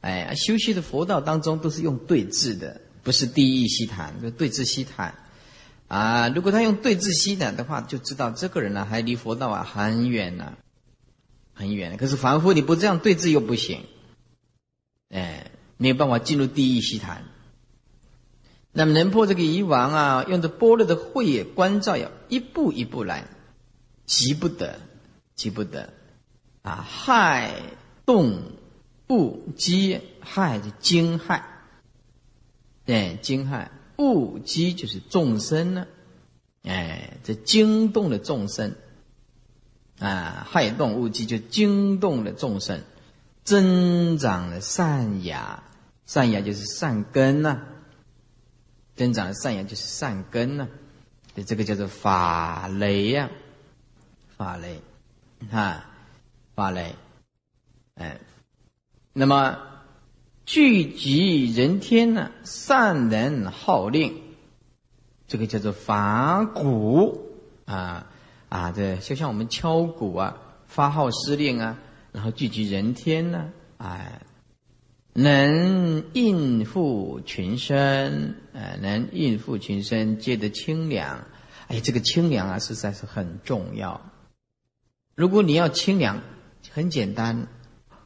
[0.01, 5.13] 哎，修习的佛道当中都是用对治的，不是地义西谈，就对治西谈。
[5.87, 10.57] 啊，如果他用对治西谈的话，就知道这个人呢还离佛道啊很远呢，
[11.55, 11.97] 很远。
[11.97, 13.81] 可是凡夫你不这样对治又不行，
[15.09, 17.25] 哎，没有办法进入地狱西谈。
[18.71, 23.25] 那么能破这个以往啊，用着般若的慧眼观照，要一步一步来，
[24.05, 24.81] 急不得，
[25.33, 25.93] 急不得，
[26.61, 27.53] 啊，害
[28.05, 28.41] 动
[29.07, 31.45] 不饥，害就惊害，
[32.85, 35.87] 哎，惊害不饥就是众生呢，
[36.63, 38.75] 哎，这惊动了众生，
[39.99, 42.81] 啊，害动物机就惊动了众生，
[43.43, 45.63] 增长了善雅，
[46.05, 47.61] 善雅就是善根呐。
[48.95, 50.69] 增长了善言就是善根呢，
[51.45, 53.29] 这个叫做法雷呀，
[54.37, 54.79] 法雷，
[55.51, 55.85] 啊，
[56.55, 56.95] 法雷，
[57.95, 58.19] 哎，
[59.11, 59.57] 那么
[60.45, 64.21] 聚集人天呢，善人号令，
[65.27, 67.33] 这个叫做法鼓
[67.65, 68.09] 啊
[68.49, 70.37] 啊，这就像我们敲鼓啊，
[70.67, 71.77] 发号施令啊，
[72.11, 74.21] 然后聚集人天呢，哎。
[75.17, 81.25] 能应付群生，呃，能应付群生，皆得清凉。
[81.69, 84.11] 哎，这个清凉啊，实在是很重要。
[85.15, 86.21] 如果你要清凉，
[86.69, 87.47] 很简单，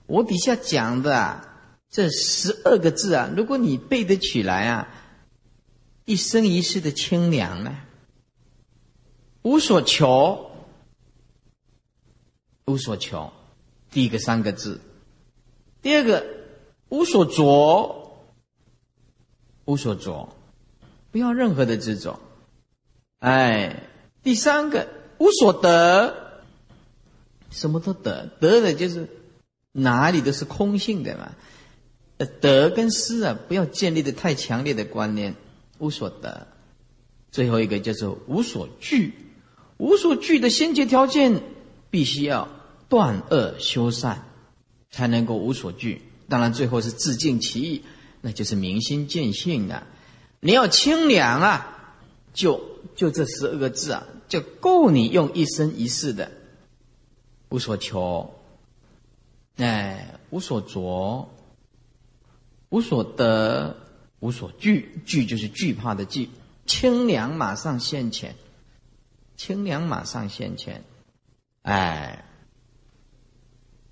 [0.05, 1.49] 我底下讲的
[1.89, 4.87] 这十二个字啊，如果你背得起来啊，
[6.05, 7.75] 一生一世的清凉呢，
[9.41, 10.51] 无所求，
[12.65, 13.31] 无所求。
[13.91, 14.81] 第一个三个字，
[15.81, 16.39] 第二个。
[16.91, 18.25] 无所着，
[19.65, 20.35] 无所着，
[21.11, 22.19] 不要任何的执着。
[23.19, 23.83] 哎，
[24.23, 24.87] 第三个
[25.19, 26.41] 无所得，
[27.51, 29.07] 什么都得，得的就是
[29.71, 31.35] 哪里都是空性的嘛。
[32.17, 35.35] 呃得跟失啊，不要建立的太强烈的观念。
[35.77, 36.47] 无所得，
[37.29, 39.13] 最后一个叫做无所惧，
[39.79, 41.41] 无所惧的先决条件，
[41.89, 42.49] 必须要
[42.89, 44.25] 断恶修善，
[44.91, 46.01] 才能够无所惧。
[46.27, 47.83] 当然，最后是自尽其意，
[48.19, 49.87] 那就是明心见性啊！
[50.41, 51.95] 你要清凉啊，
[52.33, 52.61] 就
[52.95, 56.29] 就这十二个字啊，就够你用一生一世的。
[57.47, 58.35] 无所求，
[59.55, 61.29] 哎，无所着，
[62.67, 63.75] 无所得，
[64.19, 66.29] 无所惧，惧就是惧怕的惧。
[66.65, 68.35] 清凉马上现前，
[69.39, 70.83] 清凉马上现前，
[71.61, 72.25] 哎。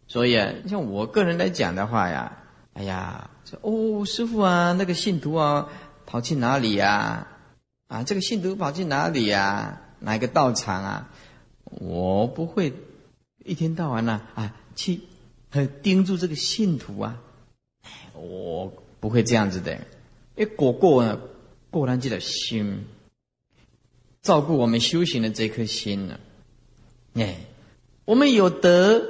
[0.10, 2.38] 所以啊，像我个人来讲的话呀，
[2.74, 5.70] 哎呀，这哦，师傅啊，那个信徒啊，
[6.06, 7.28] 跑去哪里呀？
[7.88, 9.82] 啊，这个信徒跑去哪里呀？
[10.00, 11.10] 哪个道场啊？
[11.64, 12.74] 我不会
[13.46, 15.00] 一天到晚呢啊去
[15.82, 17.22] 盯住这个信徒啊，
[18.14, 19.74] 我不会这样子的。
[20.36, 21.18] 因为果过呢，
[21.70, 22.86] 过然记得心，
[24.28, 26.20] 照顾我们修行的这颗心呢，
[27.14, 27.46] 哎，
[28.04, 29.02] 我们有德。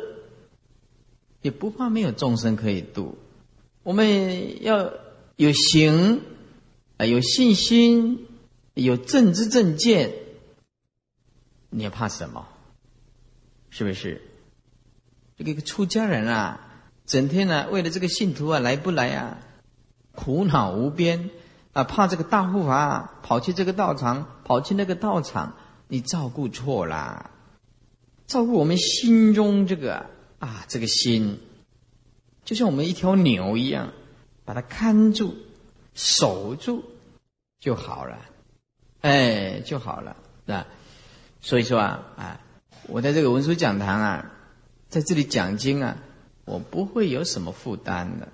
[1.43, 3.17] 也不怕没有众生可以度，
[3.83, 4.91] 我们要
[5.37, 6.19] 有行
[6.97, 8.25] 啊，有信心，
[8.73, 10.11] 有正知正见，
[11.69, 12.45] 你要怕什么？
[13.69, 14.21] 是不是？
[15.37, 19.39] 这个出家人啊，整天呢为了这个信徒啊来不来啊，
[20.11, 21.29] 苦恼无边
[21.77, 25.53] 啊，怕这个大护法跑去这个道场，跑去那个道场，
[25.87, 27.29] 你照顾错啦，
[28.25, 30.07] 照顾我们心中这个。
[30.39, 31.39] 啊，这个心
[32.45, 33.91] 就像我们一条牛一样，
[34.45, 35.35] 把它看住、
[35.95, 36.83] 守住
[37.59, 38.19] 就好了，
[39.01, 40.15] 哎，就好了，
[40.45, 40.67] 是吧？
[41.41, 42.39] 所以说啊，啊，
[42.87, 44.31] 我在这个文殊讲堂啊，
[44.89, 45.97] 在这里讲经啊，
[46.45, 48.27] 我不会有什么负担的，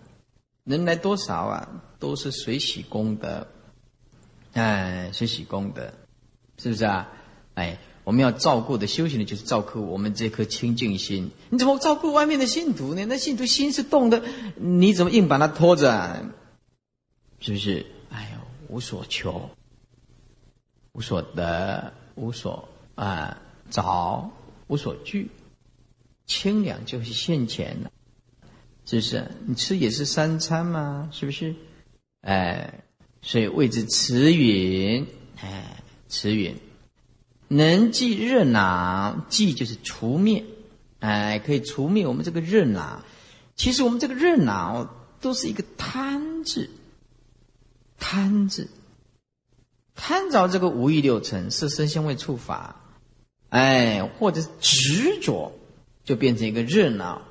[0.64, 3.48] 能来多少啊，都是随喜功德，
[4.54, 5.94] 哎，随喜功德，
[6.58, 7.10] 是不是啊？
[7.56, 7.78] 哎。
[8.06, 11.32] 我们要照顾的修行的，就是照顾我们这颗清净心。
[11.50, 13.06] 你怎么照顾外面的信徒呢？
[13.06, 14.22] 那信徒心是动的，
[14.58, 15.90] 你怎么硬把他拖着？
[15.90, 16.22] 啊
[17.40, 17.86] 是不是？
[18.10, 19.50] 哎呦，无所求，
[20.92, 24.30] 无所得，无所啊找，
[24.68, 25.32] 无所惧，
[26.26, 27.92] 清凉就是现前了。
[28.86, 29.32] 是不是？
[29.46, 31.10] 你吃也是三餐嘛？
[31.12, 31.56] 是不是？
[32.22, 32.84] 哎，
[33.22, 35.08] 所以谓之慈云，
[35.42, 36.56] 哎，慈云
[37.48, 40.44] 能济热恼，济就是除灭，
[41.00, 43.04] 哎，可以除灭我们这个热恼。
[43.56, 44.90] 其实我们这个热恼
[45.22, 46.70] 都是一个贪字，
[48.00, 48.70] 贪字，
[49.96, 52.82] 贪着这个五欲六尘色身香味触法，
[53.50, 55.54] 哎，或者执着，
[56.04, 57.22] 就变成一个热闹，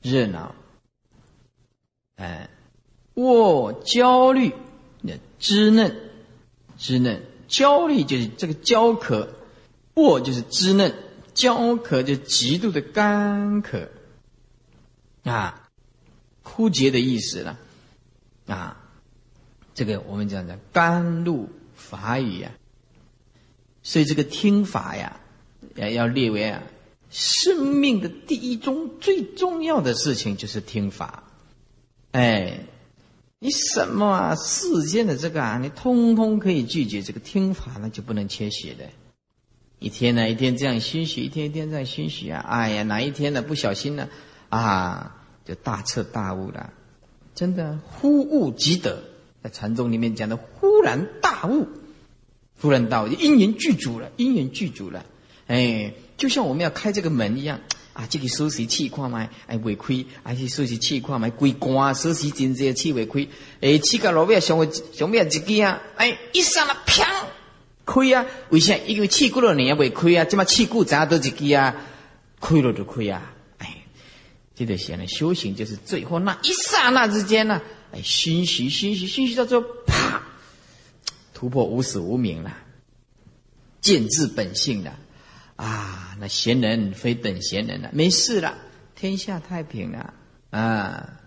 [0.00, 0.54] 热闹，
[2.20, 2.50] 哎，
[3.14, 4.52] 我焦虑，
[5.00, 5.96] 那滋嫩，
[6.76, 9.30] 滋嫩，焦虑就是这个焦渴，
[9.94, 10.92] 我就是滋嫩，
[11.32, 13.88] 焦渴就极度的干渴。
[15.24, 15.70] 啊，
[16.42, 17.58] 枯竭的意思了，
[18.46, 18.76] 啊，
[19.72, 22.52] 这个我们讲的甘露法语啊，
[23.82, 25.18] 所以这个听法呀，
[25.74, 26.62] 要要列为啊，
[27.10, 31.24] 生命的第一宗最重要的事情就是听法。
[32.12, 32.60] 哎，
[33.38, 38.84] 你什么啊世间的这个啊，你通通可以拒绝，这个听法那就不能缺席的。
[39.78, 44.08] 一天呢，一天这样熏习，一天一天这样熏习啊，哎呀，哪一天呢不小心呢？
[44.48, 46.72] 啊，就大彻大悟了，
[47.34, 49.02] 真的忽悟即得，
[49.42, 51.68] 在禅宗里面讲的忽然大悟，
[52.60, 55.06] 忽然大悟因缘具足了，因缘具足了，
[55.46, 57.60] 哎，就像我们要开这个门一样
[58.00, 63.28] 啊，这个收拾气看麦，哎，违亏，还是收拾气看麦，归关收拾真这气违亏，
[63.60, 67.04] 哎，气个路尾上尾上尾一支啊，哎，一上了砰，
[67.84, 68.74] 亏啊，为啥？
[68.86, 71.76] 因为气过了你也未亏啊，这么气过咱都一支啊，
[72.38, 73.34] 亏了就亏啊。
[73.58, 73.84] 哎，
[74.54, 77.60] 这个显然修行就是最后那一刹那之间呢，
[77.92, 80.22] 哎，熏习熏习熏习到最后，啪，
[81.34, 82.56] 突破无始无明了，
[83.82, 84.98] 见自本性了，
[85.60, 88.56] 啊，那贤人非等闲人了，没事了，
[88.94, 90.14] 天下太平了，
[90.48, 91.20] 啊，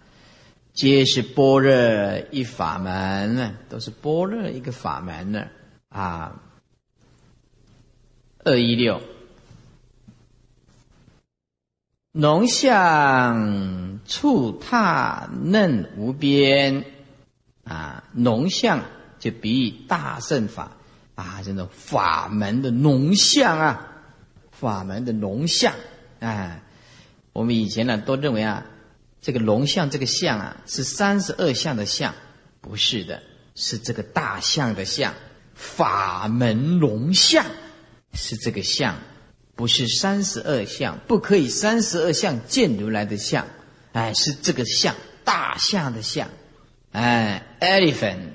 [0.73, 5.45] 皆是般若一法门，都是般若一个法门呢，
[5.89, 6.41] 啊，
[8.43, 8.99] 二一六。
[12.11, 16.85] 浓香触踏嫩无边，
[17.65, 18.81] 啊，浓香
[19.19, 20.71] 就比喻大圣法
[21.13, 23.92] 啊，这种法门的浓香啊，
[24.59, 25.73] 法门的龙象
[26.19, 26.61] 啊。
[27.33, 28.65] 我们以前呢都认为啊，
[29.21, 32.13] 这个龙象这个象啊是三十二相的相，
[32.61, 33.23] 不是的，
[33.55, 35.13] 是这个大象的象，
[35.53, 37.45] 法门龙象
[38.13, 38.97] 是这个象。
[39.55, 43.45] 不是三十二相，不可以三十二相见如来的相，
[43.91, 46.27] 哎，是这个象，大象的象，
[46.91, 48.29] 哎，elephant，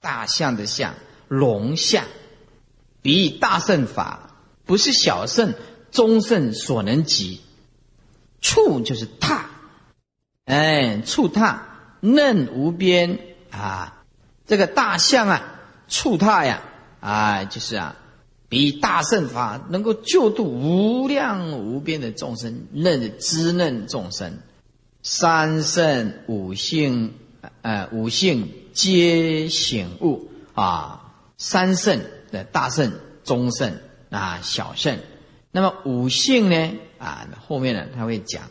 [0.00, 0.94] 大象的象，
[1.28, 2.06] 龙象，
[3.02, 4.31] 比大圣法，
[4.64, 5.54] 不是小圣、
[5.90, 7.40] 中圣所能及。
[8.40, 9.50] 触就是踏，
[10.44, 11.66] 哎，触踏
[12.00, 13.18] 嫩无边
[13.50, 14.02] 啊，
[14.46, 16.62] 这个大象啊，触踏呀，
[17.00, 17.96] 啊，就是啊。
[18.48, 24.40] 比大圣法能够救度无量无边的众生，嫩滋嫩众生，
[25.02, 27.14] 三圣五性，
[27.62, 31.14] 呃，五性皆醒悟啊。
[31.38, 32.92] 三圣的大圣、
[33.24, 33.72] 中圣
[34.12, 34.98] 啊、小圣，
[35.50, 36.74] 那么五性呢？
[36.98, 38.50] 啊，后面呢他会讲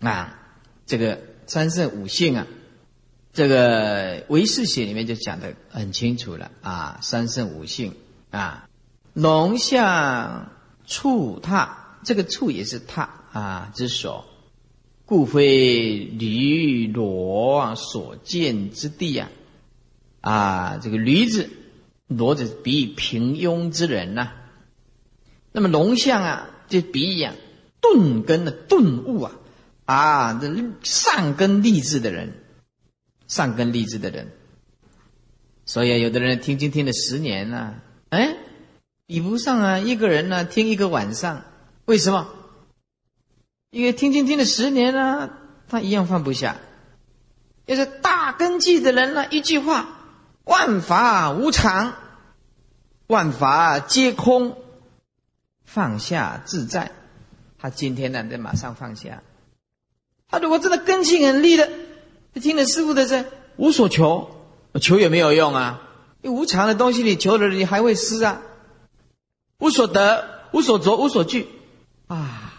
[0.00, 0.38] 啊，
[0.86, 2.46] 这个三圣五性啊，
[3.34, 7.94] 这个唯识学里面就讲的很清楚了啊，三圣五性
[8.30, 8.66] 啊。
[9.12, 10.50] 龙象
[10.86, 14.24] 触踏，这个触也是踏啊之所，
[15.04, 19.28] 故非驴骡所见之地呀。
[20.22, 21.50] 啊，这个驴子、
[22.08, 24.32] 骡子比喻平庸之人呐。
[25.52, 27.34] 那么龙象啊，就比喻啊
[27.80, 29.32] 顿根的顿悟啊，
[29.84, 30.52] 啊，这
[30.82, 32.32] 善根立志的人，
[33.28, 34.32] 善根立志的人。
[35.64, 37.74] 所以有的人听经听了十年了，
[38.10, 38.36] 哎。
[39.04, 39.78] 比不上啊！
[39.78, 41.42] 一个人呢听一个晚上，
[41.84, 42.30] 为什么？
[43.68, 45.38] 因为听经听了十年了，
[45.68, 46.56] 他一样放不下。
[47.66, 49.98] 要是大根基的人呢，一句话：
[50.44, 51.94] 万法无常，
[53.06, 54.56] 万法皆空，
[55.64, 56.92] 放下自在。
[57.58, 59.22] 他今天呢，得马上放下。
[60.28, 61.70] 他如果真的根气很利的，
[62.34, 63.24] 他听了师傅的这
[63.56, 64.30] 无所求，
[64.80, 65.88] 求也没有用啊！
[66.22, 68.42] 因为无常的东西，你求了，你还会失啊。
[69.58, 71.46] 无所得，无所着，无所惧，
[72.08, 72.54] 啊，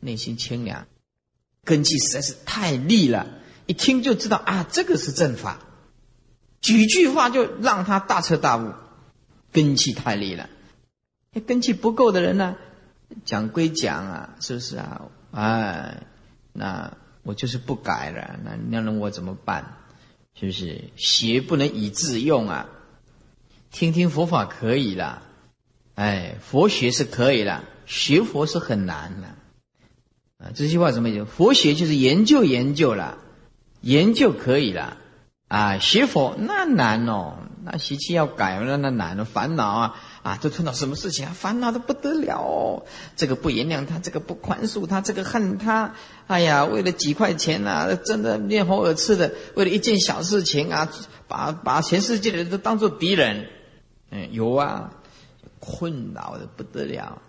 [0.00, 0.86] 内心清凉，
[1.64, 3.26] 根基实在是太利了。
[3.66, 5.60] 一听就知道啊，这个是正法，
[6.60, 8.72] 几句话就让他大彻大悟，
[9.52, 10.48] 根气太利了。
[11.46, 12.56] 根气不够的人呢，
[13.24, 15.02] 讲归讲啊，是不是啊？
[15.30, 16.02] 哎，
[16.52, 19.76] 那我就是不改了，那那让我怎么办？
[20.34, 20.84] 是不是？
[20.96, 22.68] 邪不能以自用啊！
[23.70, 25.22] 听听佛法可以了，
[25.94, 29.26] 哎，佛学是可以了，学佛是很难的
[30.38, 30.52] 啊！
[30.54, 31.26] 这句话怎么讲？
[31.26, 33.18] 佛学就是研究研究了，
[33.80, 34.96] 研究可以了
[35.48, 41.32] 啊，学佛那难哦，那习气要改那那难了，烦恼啊啊，都碰到什么事情啊？
[41.34, 42.84] 烦恼的不得了，
[43.16, 45.94] 这个不原谅他，这个不宽恕他，这个恨他，
[46.26, 50.90] 哎呀，为了几块钱呐，真的面红耳赤的，为了一件小事情啊，
[51.26, 53.46] 把把全世界的人都当做敌人。
[54.10, 54.92] 嗯，有啊，
[55.58, 57.22] 困扰的不得了。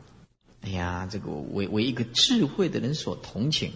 [0.62, 3.72] 哎呀，这个为为一个智慧的人所同情，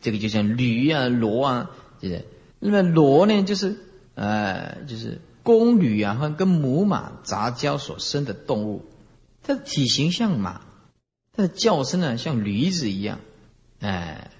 [0.00, 2.24] 这个就像驴啊、骡啊，就是。
[2.60, 3.76] 那么骡呢，就是
[4.16, 8.84] 呃，就是公驴啊，和跟母马杂交所生的动物，
[9.42, 10.60] 它的体型像马，
[11.32, 13.20] 它的叫声呢像驴子一样，
[13.80, 14.30] 哎，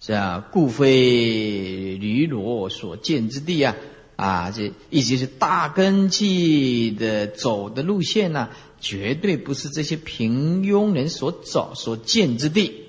[0.00, 3.76] 是啊，故非驴骡所见之地啊。
[4.16, 8.48] 啊，这意思是大根器的走的路线呢，
[8.80, 12.86] 绝对不是这些平庸人所走所见之地。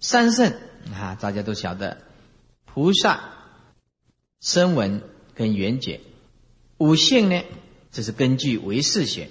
[0.00, 0.52] 三圣
[0.92, 1.98] 啊，大家都晓得，
[2.64, 3.20] 菩萨、
[4.40, 5.00] 声闻
[5.36, 6.00] 跟缘觉。
[6.80, 7.42] 五性呢，
[7.92, 9.28] 这是根据唯识学，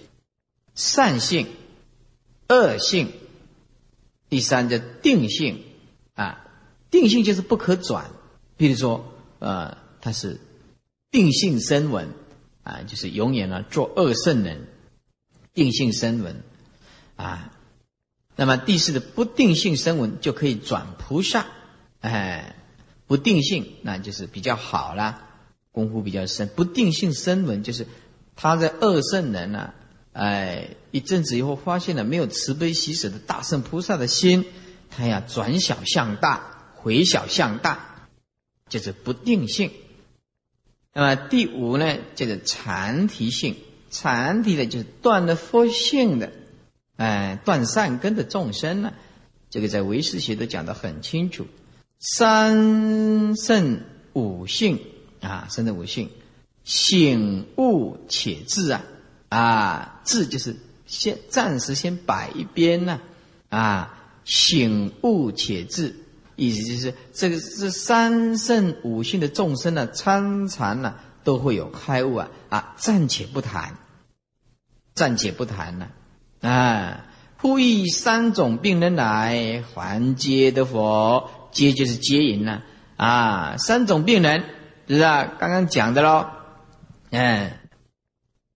[0.76, 1.48] 善性、
[2.48, 3.12] 恶性，
[4.30, 5.64] 第三叫定性
[6.14, 6.46] 啊，
[6.92, 8.12] 定性就是不可转。
[8.56, 10.40] 比如说，呃，它是。
[11.12, 12.10] 定性声闻
[12.62, 14.68] 啊，就是永远呢做恶圣人。
[15.56, 16.44] 定性声闻
[17.16, 17.52] 啊，
[18.36, 21.48] 那么第四的不定性声闻就可以转菩萨。
[22.02, 22.56] 哎，
[23.08, 25.29] 不定性那就是比较好啦，
[25.72, 26.48] 功夫比较深。
[26.48, 27.88] 不定性声闻就是
[28.36, 29.74] 他在恶圣人呢，
[30.14, 34.46] 哎，一阵子以后发现了没有慈悲喜舍的大圣菩萨的心，
[34.90, 38.08] 他要转小向大，回小向大，
[38.70, 39.72] 就是不定性。
[40.94, 43.56] 那么第五呢，就是禅提性，
[43.92, 46.32] 禅提的就是断了佛性的，
[46.98, 48.94] 哎，断善根的众生呢，
[49.50, 51.46] 这个在唯识学都讲得很清楚。
[52.00, 53.82] 三圣
[54.14, 54.80] 五性
[55.22, 56.10] 啊，三圣五性，
[56.64, 58.84] 醒悟且智啊，
[59.30, 60.56] 啊，智就是
[60.86, 63.00] 先暂时先摆一边呢，
[63.50, 65.96] 啊，醒悟且智。
[66.36, 72.76] 意思就是，这个是三圣五性的众生呢，参禅呢，都会有开悟啊啊！
[72.78, 73.76] 暂且不谈，
[74.96, 75.90] 暂且不谈呢
[76.40, 77.06] 啊！
[77.42, 82.62] 呼吁三种病人来还接的佛，接就是接引呢
[82.96, 83.58] 啊！
[83.58, 84.46] 三种病人，
[84.96, 85.34] 是啊？
[85.40, 86.30] 刚刚讲的喽，
[87.12, 87.60] 哎，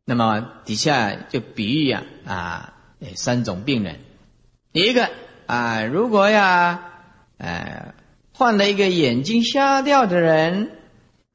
[0.05, 2.73] 那么底下就比喻呀啊，
[3.15, 3.99] 三种病人，
[4.71, 5.09] 一个
[5.45, 6.89] 啊，如果呀。
[7.39, 7.93] 哎，
[8.33, 10.69] 换了一个眼睛瞎掉的人，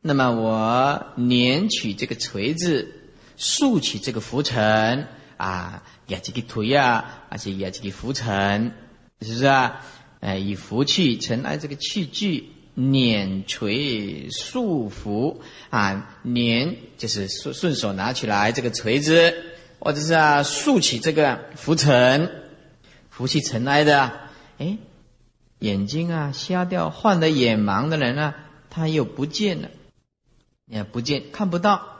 [0.01, 2.95] 那么我捻取这个锤子，
[3.37, 5.07] 竖起这个浮尘
[5.37, 8.73] 啊，压这个腿啊，而且压这个浮尘，
[9.21, 9.85] 是不是啊？
[10.21, 15.39] 哎，以福气尘埃这个器具碾锤束缚
[15.71, 19.35] 啊，捻就是顺顺手拿起来这个锤子，
[19.81, 22.31] 或者是啊竖起这个浮尘，
[23.11, 24.13] 福气尘埃的，
[24.59, 24.79] 哎。
[25.61, 28.37] 眼睛啊，瞎掉，患得眼盲的人啊，
[28.71, 29.71] 他又不见了，
[30.67, 31.98] 也不见，看不到。